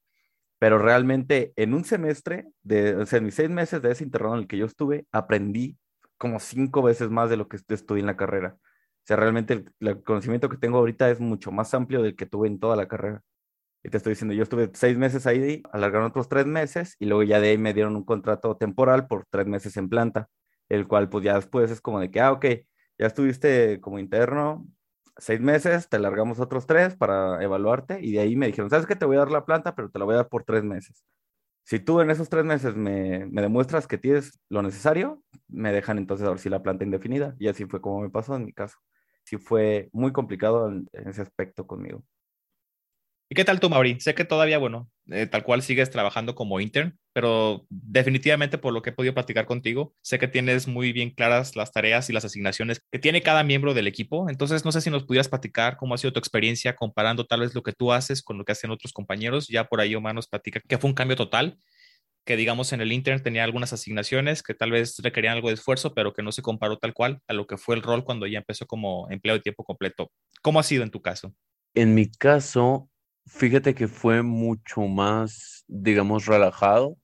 pero 0.58 0.78
realmente 0.78 1.52
en 1.56 1.74
un 1.74 1.84
semestre, 1.84 2.48
de, 2.62 2.96
o 2.96 3.06
sea, 3.06 3.18
en 3.18 3.26
mis 3.26 3.34
seis 3.34 3.50
meses 3.50 3.82
de 3.82 3.92
ese 3.92 4.04
internado 4.04 4.34
en 4.34 4.42
el 4.42 4.48
que 4.48 4.58
yo 4.58 4.66
estuve, 4.66 5.06
aprendí 5.12 5.78
como 6.18 6.40
cinco 6.40 6.82
veces 6.82 7.10
más 7.10 7.30
de 7.30 7.36
lo 7.36 7.48
que 7.48 7.58
estudié 7.68 8.00
en 8.00 8.06
la 8.06 8.16
carrera. 8.16 8.56
O 9.06 9.06
sea, 9.06 9.16
realmente 9.16 9.64
el, 9.80 10.02
conocimiento 10.02 10.48
que 10.48 10.56
tengo 10.56 10.78
ahorita 10.78 11.10
es 11.10 11.20
mucho 11.20 11.52
más 11.52 11.74
amplio 11.74 12.02
del 12.02 12.16
que 12.16 12.26
tuve 12.26 12.48
en 12.48 12.58
toda 12.58 12.76
la 12.76 12.88
carrera. 12.88 13.22
Y 13.84 13.90
te 13.90 13.98
estoy 13.98 14.12
diciendo, 14.12 14.34
yo 14.34 14.42
estuve 14.42 14.70
seis 14.74 14.98
meses 14.98 15.26
ahí, 15.26 15.62
alargaron 15.72 16.08
otros 16.08 16.28
tres 16.28 16.46
meses 16.46 16.96
y 16.98 17.06
luego 17.06 17.22
ya 17.22 17.40
de 17.40 17.50
ahí 17.50 17.58
me 17.58 17.74
dieron 17.74 17.96
un 17.96 18.04
contrato 18.04 18.56
temporal 18.56 19.06
por 19.06 19.26
tres 19.30 19.46
meses 19.46 19.76
en 19.76 19.88
planta, 19.88 20.28
el 20.68 20.88
cual 20.88 21.08
pues 21.08 21.24
ya 21.24 21.36
después 21.36 21.70
es 21.70 21.80
como 21.80 22.00
de 22.00 22.10
que, 22.10 22.20
ah, 22.20 22.32
ok, 22.32 22.46
ya 22.98 23.06
estuviste 23.06 23.80
como 23.80 23.98
interno, 24.00 24.66
seis 25.18 25.40
meses, 25.40 25.88
te 25.88 25.98
largamos 25.98 26.40
otros 26.40 26.66
tres 26.66 26.96
para 26.96 27.42
evaluarte 27.42 28.00
y 28.02 28.12
de 28.12 28.20
ahí 28.20 28.36
me 28.36 28.46
dijeron, 28.46 28.70
¿sabes 28.70 28.86
qué? 28.86 28.96
Te 28.96 29.06
voy 29.06 29.16
a 29.16 29.20
dar 29.20 29.30
la 29.30 29.44
planta, 29.46 29.74
pero 29.74 29.90
te 29.90 29.98
la 29.98 30.04
voy 30.04 30.14
a 30.14 30.18
dar 30.18 30.28
por 30.28 30.44
tres 30.44 30.64
meses. 30.64 31.04
Si 31.64 31.80
tú 31.80 32.00
en 32.00 32.10
esos 32.10 32.28
tres 32.28 32.44
meses 32.44 32.76
me, 32.76 33.26
me 33.26 33.42
demuestras 33.42 33.88
que 33.88 33.98
tienes 33.98 34.40
lo 34.48 34.62
necesario, 34.62 35.22
me 35.48 35.72
dejan 35.72 35.98
entonces 35.98 36.26
ahora 36.26 36.38
sí 36.38 36.48
la 36.48 36.62
planta 36.62 36.84
indefinida. 36.84 37.34
Y 37.38 37.48
así 37.48 37.66
fue 37.66 37.80
como 37.80 38.02
me 38.02 38.10
pasó 38.10 38.36
en 38.36 38.44
mi 38.46 38.52
caso. 38.52 38.78
Sí 39.24 39.38
fue 39.38 39.90
muy 39.92 40.12
complicado 40.12 40.68
en 40.70 40.88
ese 40.92 41.22
aspecto 41.22 41.66
conmigo. 41.66 42.04
¿Y 43.28 43.34
qué 43.34 43.44
tal 43.44 43.58
tú, 43.58 43.68
Mauri? 43.68 43.98
Sé 44.00 44.14
que 44.14 44.24
todavía, 44.24 44.58
bueno, 44.58 44.88
eh, 45.10 45.26
tal 45.26 45.42
cual 45.42 45.60
sigues 45.60 45.90
trabajando 45.90 46.36
como 46.36 46.60
intern, 46.60 46.96
pero 47.12 47.66
definitivamente 47.70 48.56
por 48.56 48.72
lo 48.72 48.82
que 48.82 48.90
he 48.90 48.92
podido 48.92 49.14
platicar 49.14 49.46
contigo, 49.46 49.96
sé 50.00 50.20
que 50.20 50.28
tienes 50.28 50.68
muy 50.68 50.92
bien 50.92 51.10
claras 51.10 51.56
las 51.56 51.72
tareas 51.72 52.08
y 52.08 52.12
las 52.12 52.24
asignaciones 52.24 52.80
que 52.92 53.00
tiene 53.00 53.22
cada 53.22 53.42
miembro 53.42 53.74
del 53.74 53.88
equipo. 53.88 54.30
Entonces, 54.30 54.64
no 54.64 54.70
sé 54.70 54.80
si 54.80 54.90
nos 54.90 55.04
pudieras 55.04 55.28
platicar 55.28 55.76
cómo 55.76 55.94
ha 55.94 55.98
sido 55.98 56.12
tu 56.12 56.20
experiencia 56.20 56.76
comparando 56.76 57.26
tal 57.26 57.40
vez 57.40 57.52
lo 57.54 57.64
que 57.64 57.72
tú 57.72 57.92
haces 57.92 58.22
con 58.22 58.38
lo 58.38 58.44
que 58.44 58.52
hacen 58.52 58.70
otros 58.70 58.92
compañeros. 58.92 59.48
Ya 59.48 59.64
por 59.64 59.80
ahí 59.80 59.94
Omar 59.96 60.14
nos 60.14 60.28
platica 60.28 60.60
que 60.60 60.78
fue 60.78 60.88
un 60.88 60.94
cambio 60.94 61.16
total. 61.16 61.58
que 62.24 62.36
digamos 62.36 62.72
en 62.72 62.80
el 62.80 62.92
Internet 62.92 63.22
tenía 63.22 63.44
algunas 63.44 63.72
asignaciones 63.72 64.42
que 64.42 64.52
tal 64.54 64.72
vez 64.72 64.98
requerían 64.98 65.34
algo 65.34 65.48
de 65.48 65.54
esfuerzo, 65.54 65.94
pero 65.94 66.12
que 66.12 66.22
no 66.22 66.32
se 66.32 66.42
comparó 66.42 66.76
tal 66.76 66.92
cual 66.92 67.20
a 67.28 67.32
lo 67.32 67.46
que 67.46 67.56
fue 67.56 67.76
el 67.76 67.82
rol 67.82 68.04
cuando 68.04 68.26
ya 68.26 68.38
empezó 68.38 68.66
como 68.66 69.08
empleo 69.10 69.36
de 69.36 69.40
tiempo 69.42 69.64
completo. 69.64 70.10
¿Cómo 70.42 70.58
ha 70.58 70.64
sido 70.64 70.82
en 70.82 70.90
tu 70.90 71.00
caso? 71.00 71.34
En 71.74 71.94
mi 71.94 72.10
caso, 72.10 72.90
fíjate 73.26 73.74
que 73.74 73.88
fue 73.88 74.22
mucho 74.22 74.82
más, 74.82 75.64
digamos, 75.68 76.26
relajado 76.26 76.96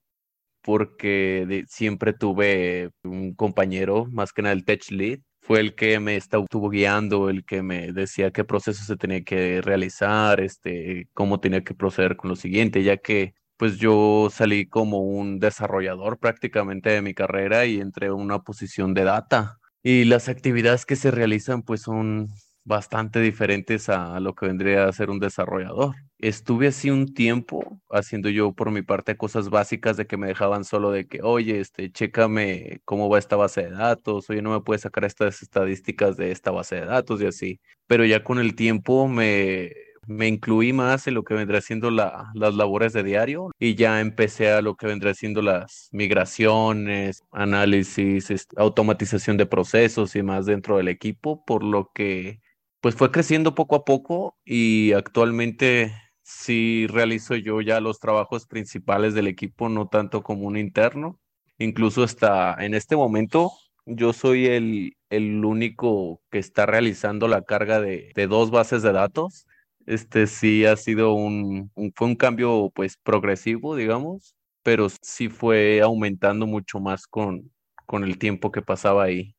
porque 0.62 1.64
siempre 1.68 2.12
tuve 2.12 2.90
un 3.02 3.34
compañero, 3.34 4.06
más 4.10 4.32
que 4.32 4.42
nada 4.42 4.54
el 4.54 4.64
tech 4.64 4.90
lead, 4.90 5.20
fue 5.40 5.60
el 5.60 5.74
que 5.74 5.98
me 5.98 6.16
estuvo 6.16 6.70
guiando, 6.70 7.28
el 7.28 7.44
que 7.44 7.62
me 7.62 7.92
decía 7.92 8.30
qué 8.30 8.44
proceso 8.44 8.84
se 8.84 8.96
tenía 8.96 9.24
que 9.24 9.60
realizar, 9.60 10.40
este, 10.40 11.08
cómo 11.14 11.40
tenía 11.40 11.64
que 11.64 11.74
proceder 11.74 12.16
con 12.16 12.30
lo 12.30 12.36
siguiente, 12.36 12.84
ya 12.84 12.96
que 12.96 13.34
pues 13.56 13.78
yo 13.78 14.28
salí 14.30 14.66
como 14.66 15.00
un 15.00 15.38
desarrollador 15.40 16.18
prácticamente 16.18 16.90
de 16.90 17.02
mi 17.02 17.14
carrera 17.14 17.66
y 17.66 17.80
entré 17.80 18.06
en 18.06 18.14
una 18.14 18.40
posición 18.40 18.94
de 18.94 19.04
data. 19.04 19.58
Y 19.82 20.04
las 20.04 20.28
actividades 20.28 20.86
que 20.86 20.96
se 20.96 21.10
realizan 21.10 21.62
pues 21.62 21.82
son 21.82 22.28
bastante 22.64 23.20
diferentes 23.20 23.88
a 23.88 24.20
lo 24.20 24.34
que 24.34 24.46
vendría 24.46 24.86
a 24.86 24.92
ser 24.92 25.10
un 25.10 25.18
desarrollador. 25.18 25.94
Estuve 26.18 26.68
así 26.68 26.90
un 26.90 27.12
tiempo 27.12 27.80
haciendo 27.90 28.28
yo 28.28 28.52
por 28.52 28.70
mi 28.70 28.82
parte 28.82 29.16
cosas 29.16 29.50
básicas 29.50 29.96
de 29.96 30.06
que 30.06 30.16
me 30.16 30.28
dejaban 30.28 30.64
solo 30.64 30.92
de 30.92 31.06
que, 31.06 31.20
oye, 31.22 31.60
este, 31.60 31.90
chécame 31.90 32.80
cómo 32.84 33.08
va 33.08 33.18
esta 33.18 33.36
base 33.36 33.62
de 33.64 33.70
datos, 33.70 34.30
oye, 34.30 34.42
no 34.42 34.52
me 34.52 34.60
puedes 34.60 34.82
sacar 34.82 35.04
estas 35.04 35.42
estadísticas 35.42 36.16
de 36.16 36.30
esta 36.30 36.50
base 36.52 36.76
de 36.76 36.86
datos 36.86 37.20
y 37.20 37.26
así. 37.26 37.60
Pero 37.86 38.04
ya 38.04 38.22
con 38.22 38.38
el 38.38 38.54
tiempo 38.54 39.08
me, 39.08 39.72
me 40.06 40.28
incluí 40.28 40.72
más 40.72 41.06
en 41.06 41.14
lo 41.14 41.24
que 41.24 41.34
vendría 41.34 41.60
siendo 41.60 41.90
la, 41.90 42.30
las 42.34 42.54
labores 42.54 42.92
de 42.92 43.02
diario 43.02 43.50
y 43.58 43.74
ya 43.74 44.00
empecé 44.00 44.50
a 44.50 44.62
lo 44.62 44.76
que 44.76 44.86
vendría 44.86 45.14
siendo 45.14 45.42
las 45.42 45.88
migraciones, 45.92 47.22
análisis, 47.32 48.46
automatización 48.56 49.36
de 49.36 49.46
procesos 49.46 50.16
y 50.16 50.22
más 50.22 50.46
dentro 50.46 50.76
del 50.76 50.88
equipo, 50.88 51.44
por 51.44 51.62
lo 51.62 51.90
que 51.94 52.40
pues 52.82 52.96
fue 52.96 53.12
creciendo 53.12 53.54
poco 53.54 53.76
a 53.76 53.84
poco 53.84 54.36
y 54.44 54.92
actualmente 54.92 55.94
sí 56.22 56.86
realizo 56.88 57.36
yo 57.36 57.60
ya 57.60 57.80
los 57.80 58.00
trabajos 58.00 58.46
principales 58.46 59.14
del 59.14 59.28
equipo, 59.28 59.68
no 59.68 59.86
tanto 59.88 60.22
como 60.24 60.46
un 60.48 60.56
interno. 60.56 61.20
Incluso 61.58 62.02
hasta 62.02 62.56
en 62.58 62.74
este 62.74 62.96
momento 62.96 63.52
yo 63.86 64.12
soy 64.12 64.46
el, 64.46 64.96
el 65.10 65.44
único 65.44 66.22
que 66.30 66.38
está 66.38 66.66
realizando 66.66 67.28
la 67.28 67.42
carga 67.42 67.80
de, 67.80 68.10
de, 68.16 68.26
dos 68.26 68.50
bases 68.50 68.82
de 68.82 68.92
datos. 68.92 69.46
Este 69.86 70.26
sí 70.26 70.66
ha 70.66 70.76
sido 70.76 71.14
un, 71.14 71.70
un, 71.76 71.92
fue 71.94 72.08
un 72.08 72.16
cambio 72.16 72.70
pues 72.74 72.96
progresivo, 72.96 73.76
digamos, 73.76 74.34
pero 74.64 74.88
sí 75.02 75.28
fue 75.28 75.80
aumentando 75.82 76.46
mucho 76.48 76.80
más 76.80 77.06
con, 77.06 77.52
con 77.86 78.02
el 78.04 78.18
tiempo 78.18 78.50
que 78.50 78.62
pasaba 78.62 79.04
ahí. 79.04 79.36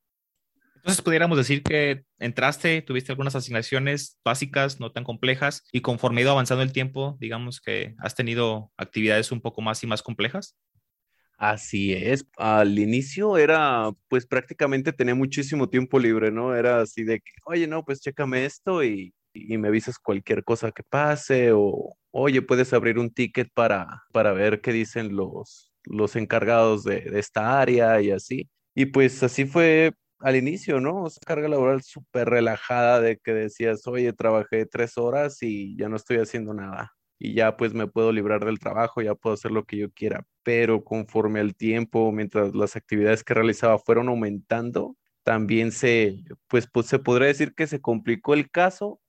Entonces 0.84 1.02
pudiéramos 1.02 1.38
decir 1.38 1.62
que 1.62 2.04
entraste, 2.18 2.82
tuviste 2.82 3.10
algunas 3.10 3.34
asignaciones 3.34 4.20
básicas, 4.22 4.80
no 4.80 4.92
tan 4.92 5.02
complejas, 5.02 5.62
y 5.72 5.80
conforme 5.80 6.20
ha 6.20 6.24
ido 6.24 6.32
avanzando 6.32 6.62
el 6.62 6.74
tiempo, 6.74 7.16
digamos 7.20 7.62
que 7.62 7.94
has 7.96 8.14
tenido 8.14 8.70
actividades 8.76 9.32
un 9.32 9.40
poco 9.40 9.62
más 9.62 9.82
y 9.82 9.86
más 9.86 10.02
complejas. 10.02 10.58
Así 11.38 11.94
es, 11.94 12.26
al 12.36 12.78
inicio 12.78 13.38
era, 13.38 13.92
pues 14.08 14.26
prácticamente 14.26 14.92
tenía 14.92 15.14
muchísimo 15.14 15.70
tiempo 15.70 15.98
libre, 15.98 16.30
¿no? 16.30 16.54
Era 16.54 16.82
así 16.82 17.02
de 17.02 17.20
que, 17.20 17.32
oye, 17.46 17.66
no, 17.66 17.82
pues 17.82 18.02
chécame 18.02 18.44
esto 18.44 18.84
y, 18.84 19.14
y 19.32 19.56
me 19.56 19.68
avisas 19.68 19.98
cualquier 19.98 20.44
cosa 20.44 20.70
que 20.70 20.82
pase 20.82 21.52
o, 21.54 21.96
oye, 22.10 22.42
puedes 22.42 22.74
abrir 22.74 22.98
un 22.98 23.10
ticket 23.10 23.48
para, 23.54 24.02
para 24.12 24.34
ver 24.34 24.60
qué 24.60 24.70
dicen 24.70 25.16
los, 25.16 25.72
los 25.84 26.14
encargados 26.14 26.84
de, 26.84 27.00
de 27.00 27.20
esta 27.20 27.58
área 27.58 28.02
y 28.02 28.10
así. 28.10 28.50
Y 28.74 28.84
pues 28.86 29.22
así 29.22 29.46
fue 29.46 29.94
al 30.24 30.36
inicio, 30.36 30.80
¿no? 30.80 31.02
O 31.04 31.10
sea, 31.10 31.20
carga 31.26 31.48
laboral 31.48 31.82
súper 31.82 32.28
relajada 32.30 33.00
de 33.00 33.18
que 33.18 33.32
decías, 33.34 33.86
oye, 33.86 34.12
trabajé 34.14 34.66
tres 34.66 34.96
horas 34.98 35.42
y 35.42 35.76
ya 35.76 35.88
no 35.88 35.96
estoy 35.96 36.16
haciendo 36.18 36.54
nada. 36.54 36.92
Y 37.18 37.34
ya 37.34 37.56
pues 37.56 37.74
me 37.74 37.86
puedo 37.86 38.10
librar 38.12 38.44
del 38.44 38.58
trabajo, 38.58 39.02
ya 39.02 39.14
puedo 39.14 39.34
hacer 39.34 39.50
lo 39.52 39.64
que 39.64 39.76
yo 39.78 39.92
quiera. 39.92 40.26
Pero 40.42 40.82
conforme 40.84 41.40
al 41.40 41.54
tiempo, 41.54 42.10
mientras 42.12 42.54
las 42.54 42.76
actividades 42.76 43.22
que 43.24 43.34
realizaba 43.34 43.78
fueron 43.78 44.08
aumentando, 44.08 44.96
también 45.24 45.72
se, 45.72 46.24
pues, 46.48 46.68
se 46.84 46.98
podría 46.98 47.28
decir 47.28 47.54
que 47.54 47.66
se 47.66 47.80
complicó 47.80 48.34
el 48.34 48.50
caso, 48.50 49.00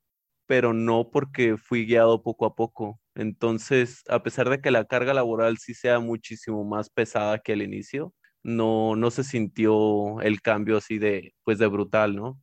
pero 0.46 0.72
no 0.74 1.10
porque 1.10 1.56
fui 1.56 1.86
guiado 1.86 2.22
poco 2.22 2.46
a 2.46 2.54
poco. 2.54 3.00
Entonces, 3.14 4.02
a 4.08 4.22
pesar 4.22 4.50
de 4.50 4.60
que 4.60 4.70
la 4.70 4.84
carga 4.86 5.14
laboral 5.14 5.58
sí 5.58 5.74
sea 5.74 5.98
muchísimo 6.00 6.64
más 6.64 6.90
pesada 6.90 7.38
que 7.40 7.52
al 7.54 7.62
inicio, 7.62 8.14
no, 8.46 8.94
no 8.94 9.10
se 9.10 9.24
sintió 9.24 10.20
el 10.20 10.40
cambio 10.40 10.76
así 10.76 10.98
de, 10.98 11.34
pues 11.42 11.58
de 11.58 11.66
brutal, 11.66 12.14
¿no? 12.14 12.40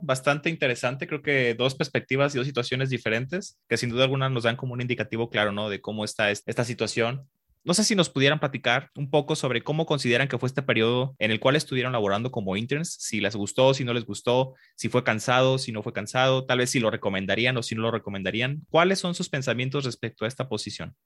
Bastante 0.00 0.48
interesante, 0.48 1.06
creo 1.06 1.22
que 1.22 1.54
dos 1.54 1.74
perspectivas 1.74 2.34
y 2.34 2.38
dos 2.38 2.46
situaciones 2.46 2.88
diferentes, 2.88 3.58
que 3.68 3.76
sin 3.76 3.90
duda 3.90 4.04
alguna 4.04 4.30
nos 4.30 4.44
dan 4.44 4.56
como 4.56 4.72
un 4.72 4.80
indicativo 4.80 5.28
claro, 5.28 5.52
¿no? 5.52 5.68
De 5.68 5.82
cómo 5.82 6.04
está 6.04 6.30
esta 6.30 6.64
situación. 6.64 7.28
No 7.62 7.74
sé 7.74 7.84
si 7.84 7.94
nos 7.94 8.08
pudieran 8.08 8.40
platicar 8.40 8.90
un 8.94 9.10
poco 9.10 9.36
sobre 9.36 9.62
cómo 9.62 9.84
consideran 9.84 10.28
que 10.28 10.38
fue 10.38 10.46
este 10.46 10.62
periodo 10.62 11.14
en 11.18 11.30
el 11.30 11.40
cual 11.40 11.56
estuvieron 11.56 11.92
laborando 11.92 12.30
como 12.30 12.56
interns, 12.56 12.96
si 12.98 13.20
les 13.20 13.36
gustó, 13.36 13.74
si 13.74 13.84
no 13.84 13.92
les 13.92 14.06
gustó, 14.06 14.54
si 14.76 14.88
fue 14.88 15.04
cansado, 15.04 15.58
si 15.58 15.72
no 15.72 15.82
fue 15.82 15.92
cansado, 15.92 16.46
tal 16.46 16.58
vez 16.58 16.70
si 16.70 16.80
lo 16.80 16.90
recomendarían 16.90 17.58
o 17.58 17.62
si 17.62 17.74
no 17.74 17.82
lo 17.82 17.90
recomendarían. 17.90 18.62
¿Cuáles 18.70 19.00
son 19.00 19.14
sus 19.14 19.28
pensamientos 19.28 19.84
respecto 19.84 20.24
a 20.24 20.28
esta 20.28 20.48
posición? 20.48 20.96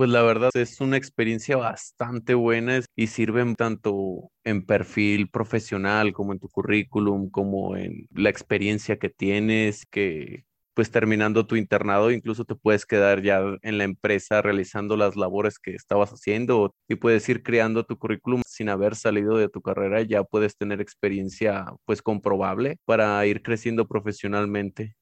Pues 0.00 0.08
la 0.08 0.22
verdad 0.22 0.48
es 0.54 0.80
una 0.80 0.96
experiencia 0.96 1.58
bastante 1.58 2.32
buena 2.32 2.80
y 2.96 3.08
sirven 3.08 3.54
tanto 3.54 4.30
en 4.44 4.64
perfil 4.64 5.28
profesional 5.28 6.14
como 6.14 6.32
en 6.32 6.38
tu 6.38 6.48
currículum, 6.48 7.28
como 7.28 7.76
en 7.76 8.06
la 8.10 8.30
experiencia 8.30 8.98
que 8.98 9.10
tienes, 9.10 9.84
que 9.84 10.44
pues 10.72 10.90
terminando 10.90 11.46
tu 11.46 11.54
internado 11.56 12.10
incluso 12.10 12.46
te 12.46 12.54
puedes 12.54 12.86
quedar 12.86 13.20
ya 13.20 13.42
en 13.60 13.76
la 13.76 13.84
empresa 13.84 14.40
realizando 14.40 14.96
las 14.96 15.16
labores 15.16 15.58
que 15.58 15.74
estabas 15.74 16.08
haciendo 16.12 16.74
y 16.88 16.94
puedes 16.94 17.28
ir 17.28 17.42
creando 17.42 17.84
tu 17.84 17.98
currículum 17.98 18.40
sin 18.46 18.70
haber 18.70 18.96
salido 18.96 19.36
de 19.36 19.50
tu 19.50 19.60
carrera, 19.60 20.00
ya 20.00 20.24
puedes 20.24 20.56
tener 20.56 20.80
experiencia 20.80 21.66
pues 21.84 22.00
comprobable 22.00 22.78
para 22.86 23.26
ir 23.26 23.42
creciendo 23.42 23.86
profesionalmente. 23.86 24.94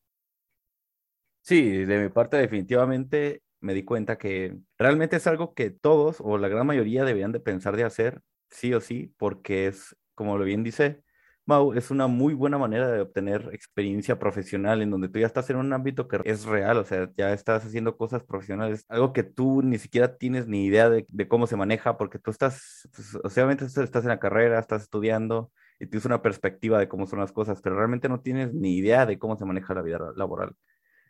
Sí, 1.43 1.85
de 1.87 1.99
mi 2.03 2.09
parte 2.11 2.37
definitivamente 2.37 3.41
me 3.61 3.75
di 3.75 3.85
cuenta 3.85 4.18
que 4.18 4.59
realmente 4.79 5.16
es 5.16 5.27
algo 5.27 5.55
que 5.55 5.71
todos 5.71 6.18
o 6.21 6.38
la 6.38 6.49
gran 6.49 6.66
mayoría 6.66 7.05
deberían 7.05 7.33
de 7.33 7.40
pensar 7.40 7.77
de 7.77 7.85
hacer, 7.85 8.23
sí 8.51 8.75
o 8.75 8.81
sí, 8.81 9.14
porque 9.18 9.66
es, 9.66 9.97
como 10.14 10.38
lo 10.38 10.44
bien 10.44 10.64
dice 10.64 11.03
Mau, 11.49 11.73
es 11.73 11.90
una 11.90 12.09
muy 12.09 12.35
buena 12.35 12.59
manera 12.59 12.90
de 12.90 13.01
obtener 13.01 13.49
experiencia 13.55 14.18
profesional 14.18 14.83
en 14.83 14.90
donde 14.90 15.09
tú 15.09 15.18
ya 15.18 15.27
estás 15.27 15.49
en 15.49 15.57
un 15.57 15.73
ámbito 15.73 16.07
que 16.07 16.21
es 16.27 16.44
real, 16.44 16.77
o 16.77 16.85
sea, 16.85 17.11
ya 17.16 17.33
estás 17.33 17.64
haciendo 17.64 17.97
cosas 17.97 18.23
profesionales, 18.23 18.85
algo 18.88 19.14
que 19.14 19.23
tú 19.23 19.62
ni 19.62 19.79
siquiera 19.79 20.18
tienes 20.18 20.47
ni 20.47 20.66
idea 20.66 20.90
de, 20.90 21.07
cómo 21.27 21.47
se 21.47 21.57
maneja, 21.57 21.97
porque 21.97 22.18
tú 22.18 22.31
estás, 22.31 22.87
pues, 22.94 23.14
obviamente 23.25 23.64
estás 23.64 24.03
en 24.05 24.11
la 24.11 24.21
carrera, 24.21 24.59
estás 24.59 24.83
estudiando 24.83 25.51
y 25.81 25.87
tienes 25.87 26.05
una 26.05 26.21
perspectiva 26.21 26.79
de 26.79 26.88
cómo 26.88 27.07
son 27.07 27.18
las 27.18 27.33
cosas, 27.33 27.62
pero 27.62 27.77
realmente 27.77 28.11
no 28.11 28.21
tienes 28.21 28.53
ni 28.53 28.77
idea 28.77 29.07
de 29.07 29.18
cómo 29.18 29.38
se 29.38 29.47
maneja 29.47 29.73
la 29.73 29.81
vida 29.81 29.99
laboral. 30.16 30.55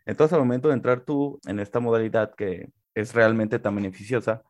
Entonces, 0.08 0.32
al 0.32 0.40
momento 0.40 0.68
de 0.68 0.74
entrar 0.74 1.02
tú 1.02 1.38
en 1.46 1.60
esta 1.60 1.80
modalidad 1.80 2.34
que 2.34 2.70
es 2.94 3.14
realmente 3.14 3.58
tan 3.58 3.76
beneficiosa, 3.76 4.42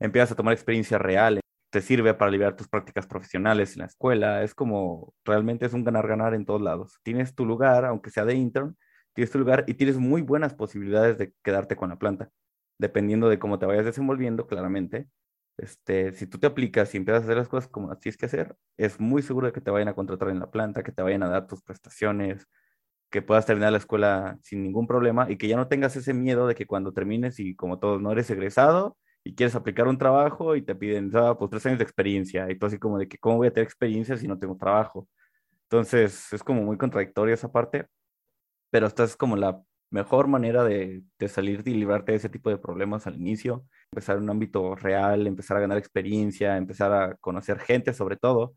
empiezas 0.00 0.32
a 0.32 0.36
tomar 0.36 0.54
experiencia 0.54 0.96
real, 0.96 1.38
te 1.70 1.82
sirve 1.82 2.14
para 2.14 2.30
aliviar 2.30 2.56
tus 2.56 2.66
prácticas 2.66 3.06
profesionales 3.06 3.74
en 3.74 3.80
la 3.80 3.86
escuela, 3.86 4.42
es 4.42 4.54
como 4.54 5.12
realmente 5.24 5.66
es 5.66 5.74
un 5.74 5.84
ganar-ganar 5.84 6.32
en 6.32 6.46
todos 6.46 6.62
lados. 6.62 6.98
Tienes 7.02 7.34
tu 7.34 7.44
lugar, 7.44 7.84
aunque 7.84 8.08
sea 8.10 8.24
de 8.24 8.34
intern, 8.34 8.74
tienes 9.12 9.30
tu 9.30 9.38
lugar 9.38 9.64
y 9.66 9.74
tienes 9.74 9.98
muy 9.98 10.22
buenas 10.22 10.54
posibilidades 10.54 11.18
de 11.18 11.34
quedarte 11.42 11.76
con 11.76 11.90
la 11.90 11.98
planta, 11.98 12.30
dependiendo 12.78 13.28
de 13.28 13.38
cómo 13.38 13.58
te 13.58 13.66
vayas 13.66 13.84
desenvolviendo, 13.84 14.46
claramente. 14.46 15.08
Este, 15.58 16.12
si 16.14 16.26
tú 16.26 16.38
te 16.38 16.46
aplicas 16.46 16.94
y 16.94 16.96
empiezas 16.96 17.22
a 17.22 17.24
hacer 17.26 17.36
las 17.36 17.48
cosas 17.48 17.68
como 17.68 17.88
las 17.90 18.00
tienes 18.00 18.16
que 18.16 18.26
hacer, 18.26 18.56
es 18.78 18.98
muy 18.98 19.20
seguro 19.20 19.46
de 19.48 19.52
que 19.52 19.60
te 19.60 19.70
vayan 19.70 19.88
a 19.88 19.94
contratar 19.94 20.30
en 20.30 20.40
la 20.40 20.50
planta, 20.50 20.82
que 20.82 20.92
te 20.92 21.02
vayan 21.02 21.22
a 21.22 21.28
dar 21.28 21.46
tus 21.46 21.62
prestaciones, 21.62 22.48
que 23.12 23.22
puedas 23.22 23.46
terminar 23.46 23.72
la 23.72 23.78
escuela 23.78 24.38
sin 24.42 24.62
ningún 24.64 24.86
problema 24.88 25.30
y 25.30 25.36
que 25.36 25.46
ya 25.48 25.56
no 25.56 25.68
tengas 25.68 25.94
ese 25.96 26.14
miedo 26.14 26.46
de 26.48 26.56
que 26.56 26.66
cuando 26.66 26.92
termines 26.92 27.38
y 27.38 27.54
como 27.54 27.78
todos 27.78 28.00
no 28.02 28.10
eres 28.12 28.30
egresado 28.30 28.96
y 29.24 29.34
quieres 29.34 29.54
aplicar 29.54 29.86
un 29.88 29.98
trabajo 29.98 30.56
y 30.56 30.62
te 30.62 30.74
piden, 30.74 31.10
ah, 31.14 31.36
pues 31.38 31.50
tres 31.50 31.66
años 31.66 31.78
de 31.78 31.84
experiencia 31.84 32.50
y 32.50 32.58
tú 32.58 32.66
así 32.66 32.78
como 32.78 32.98
de 32.98 33.08
que 33.08 33.18
cómo 33.18 33.36
voy 33.36 33.48
a 33.48 33.52
tener 33.52 33.66
experiencia 33.66 34.16
si 34.16 34.26
no 34.26 34.38
tengo 34.38 34.56
trabajo. 34.56 35.08
Entonces 35.64 36.32
es 36.32 36.42
como 36.42 36.62
muy 36.62 36.76
contradictorio 36.78 37.34
esa 37.34 37.52
parte, 37.52 37.86
pero 38.70 38.86
esta 38.86 39.04
es 39.04 39.16
como 39.16 39.36
la 39.36 39.62
mejor 39.90 40.26
manera 40.26 40.64
de, 40.64 41.02
de 41.18 41.28
salir 41.28 41.62
y 41.66 41.74
librarte 41.74 42.12
de 42.12 42.18
ese 42.18 42.28
tipo 42.30 42.50
de 42.50 42.58
problemas 42.58 43.06
al 43.06 43.16
inicio, 43.16 43.66
empezar 43.92 44.16
en 44.16 44.24
un 44.24 44.30
ámbito 44.30 44.74
real, 44.74 45.26
empezar 45.26 45.58
a 45.58 45.60
ganar 45.60 45.78
experiencia, 45.78 46.56
empezar 46.56 46.92
a 46.92 47.14
conocer 47.16 47.58
gente 47.58 47.92
sobre 47.92 48.16
todo 48.16 48.54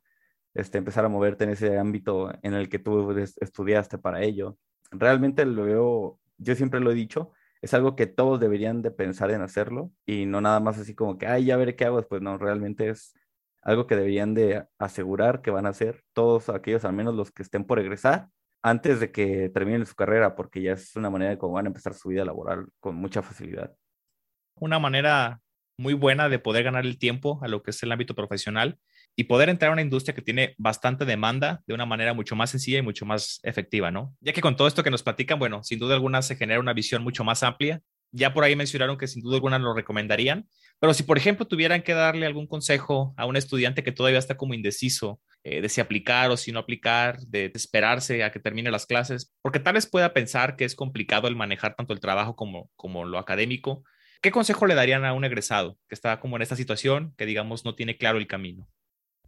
este, 0.56 0.78
empezar 0.78 1.06
a 1.06 1.10
moverte 1.10 1.44
en 1.44 1.52
ese 1.52 1.78
ámbito 1.78 2.32
en 2.42 2.54
el 2.54 2.70
que 2.70 2.80
tú 2.80 3.12
estudiaste 3.12 3.98
para 3.98 4.24
ello. 4.24 4.58
Realmente 4.92 5.46
lo 5.46 5.66
veo, 5.66 6.20
yo 6.38 6.56
siempre 6.56 6.80
lo 6.80 6.92
he 6.92 6.96
dicho, 6.96 7.32
es 7.62 7.74
algo 7.74 7.96
que 7.96 8.08
todos 8.08 8.40
deberían 8.40 8.82
de 8.82 8.92
pensar 8.92 9.32
en 9.32 9.42
hacerlo 9.42 9.92
y 10.06 10.26
no 10.26 10.42
nada 10.42 10.60
más 10.60 10.80
así 10.80 10.96
como 10.96 11.18
que, 11.18 11.28
ay, 11.28 11.46
ya 11.46 11.58
veré 11.58 11.76
qué 11.76 11.86
hago 11.86 11.98
después, 11.98 12.22
no, 12.22 12.38
realmente 12.38 12.90
es 12.90 13.14
algo 13.62 13.88
que 13.88 13.96
deberían 13.96 14.34
de 14.34 14.66
asegurar 14.78 15.42
que 15.42 15.52
van 15.52 15.66
a 15.66 15.70
hacer 15.70 16.04
todos 16.14 16.50
aquellos, 16.50 16.86
al 16.86 16.94
menos 16.94 17.16
los 17.16 17.32
que 17.32 17.44
estén 17.44 17.66
por 17.66 17.80
egresar, 17.80 18.30
antes 18.62 19.00
de 19.00 19.12
que 19.12 19.50
terminen 19.50 19.86
su 19.86 19.96
carrera, 19.96 20.36
porque 20.36 20.62
ya 20.62 20.74
es 20.74 20.96
una 20.96 21.10
manera 21.10 21.32
de 21.32 21.38
cómo 21.38 21.54
van 21.54 21.66
a 21.66 21.70
empezar 21.70 21.94
su 21.94 22.10
vida 22.10 22.24
laboral 22.24 22.68
con 22.80 22.96
mucha 22.96 23.22
facilidad. 23.22 23.76
Una 24.56 24.80
manera 24.80 25.42
muy 25.78 25.94
buena 25.94 26.30
de 26.30 26.40
poder 26.40 26.64
ganar 26.64 26.86
el 26.86 26.98
tiempo 26.98 27.40
a 27.42 27.48
lo 27.48 27.62
que 27.62 27.72
es 27.72 27.84
el 27.84 27.92
ámbito 27.92 28.16
profesional 28.16 28.80
y 29.16 29.26
poder 29.26 29.50
entrar 29.50 29.70
a 29.70 29.74
una 29.74 29.82
industria 29.82 30.14
que 30.14 30.22
tiene 30.22 30.56
bastante 30.58 31.06
demanda 31.06 31.62
de 31.68 31.74
una 31.74 31.86
manera 31.86 32.14
mucho 32.14 32.36
más 32.36 32.50
sencilla 32.50 32.80
y 32.80 32.82
mucho 32.82 33.06
más 33.06 33.40
efectiva, 33.44 33.92
¿no? 33.92 34.16
Ya 34.20 34.34
que 34.34 34.42
con 34.42 34.56
todo 34.56 34.68
esto 34.68 34.84
que 34.84 34.92
nos 34.92 35.04
platican, 35.04 35.40
bueno, 35.40 35.64
sin 35.64 35.80
duda 35.80 35.96
alguna 35.96 36.22
se 36.22 36.36
genera 36.36 36.60
una 36.60 36.74
visión 36.74 37.04
mucho 37.04 37.24
más 37.24 37.44
amplia. 37.44 37.82
Ya 38.12 38.34
por 38.34 38.44
ahí 38.44 38.56
mencionaron 38.56 38.98
que 38.98 39.08
sin 39.08 39.22
duda 39.22 39.36
alguna 39.36 39.60
lo 39.60 39.74
recomendarían, 39.74 40.48
pero 40.80 40.94
si 40.94 41.04
por 41.04 41.18
ejemplo 41.18 41.46
tuvieran 41.48 41.82
que 41.82 41.94
darle 41.94 42.26
algún 42.26 42.48
consejo 42.48 43.14
a 43.18 43.26
un 43.26 43.36
estudiante 43.36 43.84
que 43.84 43.92
todavía 43.92 44.20
está 44.20 44.38
como 44.38 44.54
indeciso 44.54 45.20
eh, 45.44 45.62
de 45.62 45.70
si 45.70 45.82
aplicar 45.82 46.32
o 46.32 46.38
si 46.38 46.52
no 46.52 46.60
aplicar, 46.60 47.20
de 47.20 47.52
esperarse 47.54 48.24
a 48.24 48.32
que 48.32 48.40
termine 48.40 48.72
las 48.72 48.86
clases, 48.86 49.34
porque 49.42 49.60
tal 49.60 49.74
vez 49.74 49.86
pueda 49.86 50.14
pensar 50.14 50.56
que 50.56 50.66
es 50.66 50.76
complicado 50.76 51.28
el 51.28 51.36
manejar 51.36 51.76
tanto 51.76 51.94
el 51.94 52.00
trabajo 52.00 52.36
como, 52.36 52.70
como 52.76 53.06
lo 53.06 53.18
académico, 53.18 53.84
¿qué 54.22 54.32
consejo 54.32 54.66
le 54.66 54.76
darían 54.76 55.04
a 55.04 55.14
un 55.14 55.26
egresado 55.26 55.78
que 55.88 55.96
está 55.96 56.20
como 56.20 56.36
en 56.36 56.42
esta 56.42 56.56
situación, 56.56 57.14
que 57.18 57.26
digamos 57.26 57.66
no 57.66 57.76
tiene 57.76 57.98
claro 57.98 58.18
el 58.18 58.28
camino? 58.28 58.68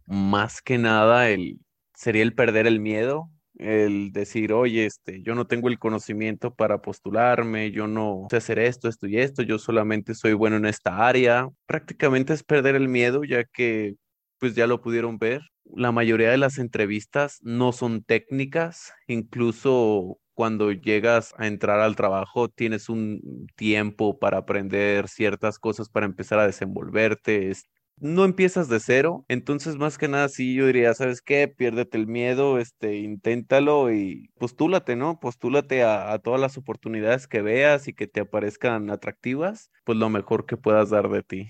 Más 0.08 0.62
que 0.62 0.78
nada 0.78 1.30
el, 1.30 1.60
sería 1.94 2.22
el 2.22 2.34
perder 2.34 2.66
el 2.66 2.80
miedo, 2.80 3.30
el 3.58 4.12
decir, 4.12 4.52
oye, 4.52 4.86
este, 4.86 5.22
yo 5.22 5.34
no 5.34 5.46
tengo 5.46 5.68
el 5.68 5.78
conocimiento 5.78 6.54
para 6.54 6.80
postularme, 6.80 7.72
yo 7.72 7.86
no 7.88 8.26
sé 8.30 8.36
hacer 8.38 8.58
esto, 8.58 8.88
esto 8.88 9.06
y 9.06 9.18
esto, 9.18 9.42
yo 9.42 9.58
solamente 9.58 10.14
soy 10.14 10.32
bueno 10.32 10.56
en 10.56 10.66
esta 10.66 11.06
área. 11.08 11.48
Prácticamente 11.66 12.32
es 12.32 12.44
perder 12.44 12.76
el 12.76 12.88
miedo, 12.88 13.24
ya 13.24 13.44
que, 13.44 13.94
pues 14.38 14.54
ya 14.54 14.66
lo 14.66 14.80
pudieron 14.80 15.18
ver, 15.18 15.42
la 15.64 15.92
mayoría 15.92 16.30
de 16.30 16.38
las 16.38 16.58
entrevistas 16.58 17.38
no 17.42 17.72
son 17.72 18.02
técnicas, 18.02 18.92
incluso 19.06 20.18
cuando 20.34 20.70
llegas 20.70 21.34
a 21.36 21.48
entrar 21.48 21.80
al 21.80 21.96
trabajo 21.96 22.48
tienes 22.48 22.88
un 22.88 23.48
tiempo 23.56 24.18
para 24.20 24.38
aprender 24.38 25.08
ciertas 25.08 25.58
cosas, 25.58 25.88
para 25.88 26.06
empezar 26.06 26.38
a 26.38 26.46
desenvolverte, 26.46 27.50
no 28.00 28.24
empiezas 28.24 28.68
de 28.68 28.80
cero, 28.80 29.24
entonces 29.28 29.76
más 29.76 29.98
que 29.98 30.08
nada 30.08 30.28
sí 30.28 30.54
yo 30.54 30.66
diría, 30.66 30.94
¿sabes 30.94 31.22
qué? 31.22 31.48
Piérdete 31.48 31.98
el 31.98 32.06
miedo, 32.06 32.58
este, 32.58 32.96
inténtalo 32.96 33.92
y 33.92 34.30
postúlate, 34.38 34.96
¿no? 34.96 35.20
Postúlate 35.20 35.84
a, 35.84 36.18
todas 36.18 36.40
las 36.40 36.56
oportunidades 36.58 37.26
que 37.26 37.42
veas 37.42 37.88
y 37.88 37.94
que 37.94 38.06
te 38.06 38.20
aparezcan 38.20 38.90
atractivas, 38.90 39.70
pues 39.84 39.98
lo 39.98 40.08
mejor 40.10 40.46
que 40.46 40.56
puedas 40.56 40.90
dar 40.90 41.08
de 41.08 41.22
ti. 41.22 41.48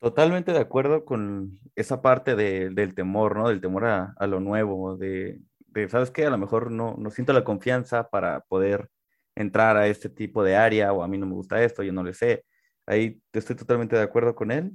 Totalmente 0.00 0.52
de 0.52 0.58
acuerdo 0.58 1.04
con 1.04 1.58
esa 1.76 2.02
parte 2.02 2.34
de, 2.34 2.70
del 2.70 2.94
temor, 2.94 3.36
¿no? 3.36 3.48
Del 3.48 3.60
temor 3.60 3.84
a, 3.84 4.14
a 4.18 4.26
lo 4.26 4.40
nuevo, 4.40 4.96
de, 4.96 5.40
de, 5.68 5.88
¿sabes 5.88 6.10
qué? 6.10 6.26
A 6.26 6.30
lo 6.30 6.38
mejor 6.38 6.70
no, 6.70 6.96
no 6.98 7.10
siento 7.10 7.32
la 7.32 7.44
confianza 7.44 8.08
para 8.08 8.40
poder 8.40 8.88
entrar 9.34 9.76
a 9.76 9.86
este 9.86 10.08
tipo 10.08 10.42
de 10.44 10.56
área 10.56 10.92
o 10.92 11.02
a 11.02 11.08
mí 11.08 11.18
no 11.18 11.26
me 11.26 11.34
gusta 11.34 11.62
esto, 11.62 11.82
yo 11.82 11.92
no 11.92 12.02
le 12.02 12.14
sé. 12.14 12.44
Ahí 12.86 13.22
estoy 13.32 13.56
totalmente 13.56 13.96
de 13.96 14.02
acuerdo 14.02 14.34
con 14.34 14.50
él 14.50 14.72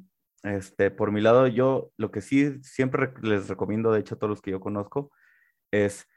este, 0.47 0.91
por 0.91 1.11
mi 1.11 1.21
lado, 1.21 1.47
yo 1.47 1.91
lo 1.97 2.11
que 2.11 2.21
sí 2.21 2.61
siempre 2.63 3.13
les 3.21 3.47
recomiendo, 3.49 3.91
de 3.91 3.99
hecho, 3.99 4.15
a 4.15 4.17
todos 4.19 4.29
los 4.29 4.41
que 4.41 4.51
yo 4.51 4.59
conozco, 4.59 5.11
es, 5.71 6.07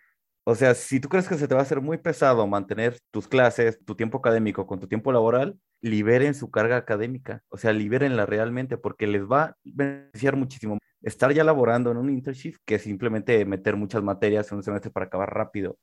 o 0.45 0.55
sea, 0.55 0.75
si 0.75 1.01
tú 1.01 1.09
crees 1.09 1.29
que 1.29 1.37
se 1.37 1.49
te 1.49 1.55
va 1.55 1.61
a 1.61 1.65
hacer 1.65 1.81
muy 1.81 1.99
pesado 1.99 2.47
mantener 2.47 2.99
tus 3.11 3.29
clases, 3.29 3.85
tu 3.85 3.97
tiempo 3.97 4.19
académico 4.19 4.67
con 4.67 4.81
tu 4.81 4.89
tiempo 4.89 5.13
laboral, 5.13 5.59
liberen 5.83 6.35
su 6.35 6.51
carga 6.51 6.77
académica, 6.77 7.43
o 7.49 7.59
sea, 7.59 7.73
libérenla 7.73 8.27
realmente, 8.27 8.77
porque 8.79 9.07
les 9.07 9.23
va 9.25 9.43
a 9.45 9.57
beneficiar 9.65 10.37
muchísimo 10.37 10.79
estar 11.03 11.33
ya 11.33 11.45
laborando 11.45 11.91
en 11.91 11.97
un 11.99 12.11
internship 12.11 12.57
que 12.65 12.79
simplemente 12.79 13.45
meter 13.45 13.77
muchas 13.77 14.03
materias 14.03 14.51
en 14.53 14.59
un 14.59 14.65
semestre 14.65 14.91
para 14.91 15.07
acabar 15.07 15.33
rápido. 15.35 15.79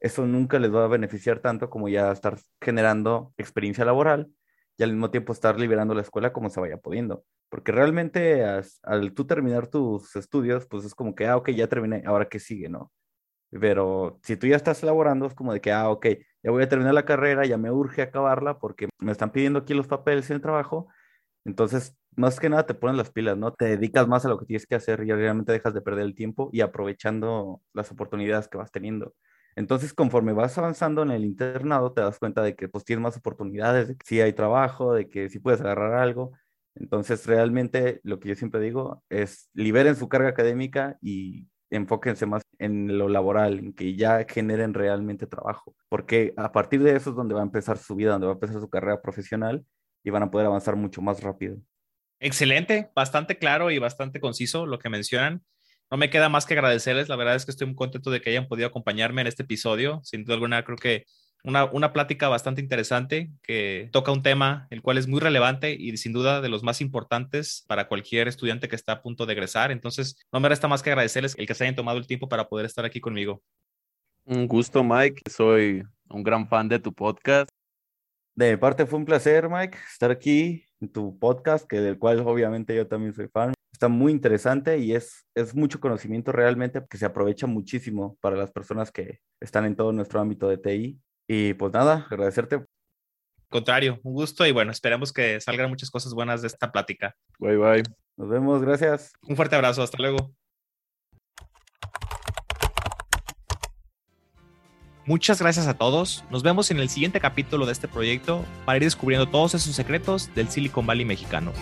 Eso 0.00 0.26
nunca 0.26 0.58
les 0.58 0.74
va 0.74 0.84
a 0.84 0.88
beneficiar 0.88 1.40
tanto 1.40 1.70
como 1.70 1.88
ya 1.88 2.12
estar 2.12 2.38
generando 2.60 3.34
experiencia 3.36 3.84
laboral 3.84 4.30
y 4.78 4.84
al 4.84 4.92
mismo 4.92 5.10
tiempo 5.10 5.32
estar 5.32 5.58
liberando 5.60 5.94
la 5.94 6.02
escuela 6.02 6.32
como 6.32 6.50
se 6.50 6.60
vaya 6.60 6.78
pudiendo. 6.78 7.24
Porque 7.50 7.72
realmente 7.72 8.44
al 8.82 9.12
tú 9.14 9.26
terminar 9.26 9.66
tus 9.66 10.14
estudios, 10.16 10.66
pues 10.66 10.84
es 10.84 10.94
como 10.94 11.14
que, 11.14 11.26
ah, 11.26 11.36
ok, 11.36 11.50
ya 11.50 11.68
terminé, 11.68 12.02
ahora 12.06 12.28
qué 12.28 12.38
sigue, 12.38 12.68
¿no? 12.68 12.92
Pero 13.50 14.20
si 14.22 14.36
tú 14.36 14.46
ya 14.46 14.56
estás 14.56 14.82
elaborando, 14.82 15.26
es 15.26 15.34
como 15.34 15.52
de 15.52 15.60
que, 15.60 15.72
ah, 15.72 15.90
ok, 15.90 16.06
ya 16.42 16.50
voy 16.50 16.62
a 16.62 16.68
terminar 16.68 16.94
la 16.94 17.04
carrera, 17.04 17.46
ya 17.46 17.58
me 17.58 17.70
urge 17.72 18.02
acabarla 18.02 18.58
porque 18.58 18.88
me 19.00 19.12
están 19.12 19.32
pidiendo 19.32 19.60
aquí 19.60 19.74
los 19.74 19.88
papeles 19.88 20.30
en 20.30 20.36
el 20.36 20.42
trabajo. 20.42 20.88
Entonces, 21.44 21.96
más 22.16 22.38
que 22.40 22.48
nada 22.50 22.66
te 22.66 22.74
pones 22.74 22.96
las 22.96 23.10
pilas, 23.10 23.36
¿no? 23.38 23.52
Te 23.54 23.66
dedicas 23.66 24.06
más 24.08 24.24
a 24.26 24.28
lo 24.28 24.38
que 24.38 24.46
tienes 24.46 24.66
que 24.66 24.74
hacer 24.76 25.02
y 25.04 25.12
realmente 25.12 25.52
dejas 25.52 25.74
de 25.74 25.80
perder 25.82 26.04
el 26.04 26.14
tiempo 26.14 26.50
y 26.52 26.60
aprovechando 26.60 27.62
las 27.72 27.90
oportunidades 27.90 28.48
que 28.48 28.58
vas 28.58 28.70
teniendo. 28.72 29.14
Entonces, 29.58 29.92
conforme 29.92 30.32
vas 30.32 30.56
avanzando 30.56 31.02
en 31.02 31.10
el 31.10 31.24
internado, 31.24 31.92
te 31.92 32.00
das 32.00 32.20
cuenta 32.20 32.42
de 32.42 32.54
que 32.54 32.68
pues 32.68 32.84
tienes 32.84 33.02
más 33.02 33.16
oportunidades, 33.16 33.88
de 33.88 33.96
que 33.96 34.06
sí 34.06 34.20
hay 34.20 34.32
trabajo, 34.32 34.94
de 34.94 35.08
que 35.08 35.28
sí 35.28 35.40
puedes 35.40 35.60
agarrar 35.60 35.94
algo. 35.94 36.30
Entonces, 36.76 37.26
realmente 37.26 38.00
lo 38.04 38.20
que 38.20 38.28
yo 38.28 38.34
siempre 38.36 38.60
digo 38.60 39.02
es 39.08 39.50
liberen 39.54 39.96
su 39.96 40.08
carga 40.08 40.28
académica 40.28 40.96
y 41.02 41.48
enfóquense 41.70 42.24
más 42.24 42.44
en 42.60 42.98
lo 42.98 43.08
laboral, 43.08 43.74
que 43.74 43.96
ya 43.96 44.24
generen 44.28 44.74
realmente 44.74 45.26
trabajo, 45.26 45.74
porque 45.88 46.34
a 46.36 46.52
partir 46.52 46.80
de 46.84 46.94
eso 46.94 47.10
es 47.10 47.16
donde 47.16 47.34
va 47.34 47.40
a 47.40 47.42
empezar 47.42 47.78
su 47.78 47.96
vida, 47.96 48.12
donde 48.12 48.28
va 48.28 48.34
a 48.34 48.36
empezar 48.36 48.60
su 48.60 48.70
carrera 48.70 49.02
profesional 49.02 49.66
y 50.04 50.10
van 50.10 50.22
a 50.22 50.30
poder 50.30 50.46
avanzar 50.46 50.76
mucho 50.76 51.02
más 51.02 51.20
rápido. 51.20 51.58
Excelente, 52.20 52.92
bastante 52.94 53.38
claro 53.38 53.72
y 53.72 53.80
bastante 53.80 54.20
conciso 54.20 54.66
lo 54.66 54.78
que 54.78 54.88
mencionan. 54.88 55.42
No 55.90 55.96
me 55.96 56.10
queda 56.10 56.28
más 56.28 56.44
que 56.44 56.54
agradecerles. 56.54 57.08
La 57.08 57.16
verdad 57.16 57.34
es 57.34 57.44
que 57.44 57.50
estoy 57.50 57.66
muy 57.66 57.76
contento 57.76 58.10
de 58.10 58.20
que 58.20 58.30
hayan 58.30 58.46
podido 58.46 58.68
acompañarme 58.68 59.22
en 59.22 59.26
este 59.26 59.42
episodio. 59.42 60.00
Sin 60.04 60.24
duda 60.24 60.34
alguna, 60.34 60.62
creo 60.64 60.76
que 60.76 61.06
una, 61.44 61.64
una, 61.64 61.92
plática 61.92 62.28
bastante 62.28 62.60
interesante 62.60 63.30
que 63.42 63.88
toca 63.92 64.12
un 64.12 64.22
tema 64.22 64.66
el 64.70 64.82
cual 64.82 64.98
es 64.98 65.06
muy 65.06 65.20
relevante 65.20 65.72
y 65.72 65.96
sin 65.96 66.12
duda 66.12 66.40
de 66.40 66.48
los 66.48 66.62
más 66.62 66.80
importantes 66.80 67.64
para 67.68 67.88
cualquier 67.88 68.28
estudiante 68.28 68.68
que 68.68 68.76
está 68.76 68.92
a 68.92 69.02
punto 69.02 69.24
de 69.24 69.32
egresar. 69.32 69.70
Entonces, 69.70 70.16
no 70.30 70.40
me 70.40 70.48
resta 70.48 70.68
más 70.68 70.82
que 70.82 70.90
agradecerles 70.90 71.34
el 71.38 71.46
que 71.46 71.54
se 71.54 71.64
hayan 71.64 71.76
tomado 71.76 71.96
el 71.96 72.06
tiempo 72.06 72.28
para 72.28 72.48
poder 72.48 72.66
estar 72.66 72.84
aquí 72.84 73.00
conmigo. 73.00 73.42
Un 74.24 74.46
gusto, 74.46 74.84
Mike. 74.84 75.22
Soy 75.30 75.82
un 76.10 76.22
gran 76.22 76.46
fan 76.46 76.68
de 76.68 76.78
tu 76.78 76.92
podcast. 76.92 77.48
De 78.34 78.50
mi 78.50 78.56
parte 78.58 78.84
fue 78.84 78.98
un 78.98 79.04
placer, 79.04 79.48
Mike, 79.48 79.78
estar 79.90 80.10
aquí 80.10 80.64
en 80.80 80.92
tu 80.92 81.18
podcast, 81.18 81.66
que 81.66 81.80
del 81.80 81.98
cual 81.98 82.20
obviamente 82.20 82.76
yo 82.76 82.86
también 82.86 83.14
soy 83.14 83.28
fan 83.28 83.52
está 83.78 83.86
muy 83.86 84.10
interesante 84.10 84.78
y 84.78 84.92
es, 84.92 85.24
es 85.36 85.54
mucho 85.54 85.78
conocimiento 85.78 86.32
realmente 86.32 86.82
que 86.90 86.98
se 86.98 87.06
aprovecha 87.06 87.46
muchísimo 87.46 88.18
para 88.20 88.34
las 88.34 88.50
personas 88.50 88.90
que 88.90 89.20
están 89.40 89.64
en 89.66 89.76
todo 89.76 89.92
nuestro 89.92 90.20
ámbito 90.20 90.48
de 90.48 90.58
TI. 90.58 91.00
Y 91.28 91.54
pues 91.54 91.72
nada, 91.72 92.04
agradecerte. 92.10 92.64
Contrario, 93.48 94.00
un 94.02 94.14
gusto 94.14 94.44
y 94.44 94.50
bueno, 94.50 94.72
esperemos 94.72 95.12
que 95.12 95.40
salgan 95.40 95.70
muchas 95.70 95.90
cosas 95.90 96.12
buenas 96.12 96.42
de 96.42 96.48
esta 96.48 96.72
plática. 96.72 97.14
Bye 97.38 97.56
bye. 97.56 97.82
Nos 98.16 98.28
vemos, 98.28 98.62
gracias. 98.62 99.12
Un 99.22 99.36
fuerte 99.36 99.54
abrazo, 99.54 99.80
hasta 99.80 99.98
luego. 99.98 100.34
Muchas 105.06 105.40
gracias 105.40 105.68
a 105.68 105.74
todos. 105.74 106.24
Nos 106.30 106.42
vemos 106.42 106.72
en 106.72 106.80
el 106.80 106.88
siguiente 106.88 107.20
capítulo 107.20 107.64
de 107.64 107.72
este 107.72 107.86
proyecto 107.86 108.44
para 108.66 108.78
ir 108.78 108.82
descubriendo 108.82 109.28
todos 109.28 109.54
esos 109.54 109.76
secretos 109.76 110.34
del 110.34 110.48
Silicon 110.48 110.84
Valley 110.84 111.04
mexicano. 111.04 111.52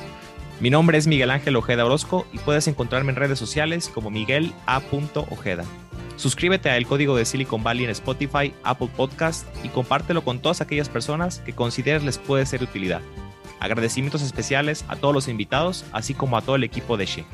Mi 0.58 0.70
nombre 0.70 0.96
es 0.96 1.06
Miguel 1.06 1.30
Ángel 1.30 1.54
Ojeda 1.56 1.84
Orozco 1.84 2.26
y 2.32 2.38
puedes 2.38 2.66
encontrarme 2.66 3.12
en 3.12 3.16
redes 3.16 3.38
sociales 3.38 3.90
como 3.92 4.10
Miguel 4.10 4.54
A. 4.66 4.80
Ojeda. 5.30 5.64
Suscríbete 6.16 6.70
a 6.70 6.78
El 6.78 6.86
Código 6.86 7.14
de 7.14 7.26
Silicon 7.26 7.62
Valley 7.62 7.84
en 7.84 7.90
Spotify, 7.90 8.54
Apple 8.62 8.88
Podcast 8.96 9.46
y 9.62 9.68
compártelo 9.68 10.24
con 10.24 10.38
todas 10.38 10.62
aquellas 10.62 10.88
personas 10.88 11.40
que 11.40 11.52
consideres 11.52 12.04
les 12.04 12.16
puede 12.16 12.46
ser 12.46 12.60
de 12.60 12.64
utilidad. 12.64 13.02
Agradecimientos 13.60 14.22
especiales 14.22 14.86
a 14.88 14.96
todos 14.96 15.14
los 15.14 15.28
invitados, 15.28 15.84
así 15.92 16.14
como 16.14 16.38
a 16.38 16.42
todo 16.42 16.56
el 16.56 16.64
equipo 16.64 16.96
de 16.96 17.04
She. 17.04 17.26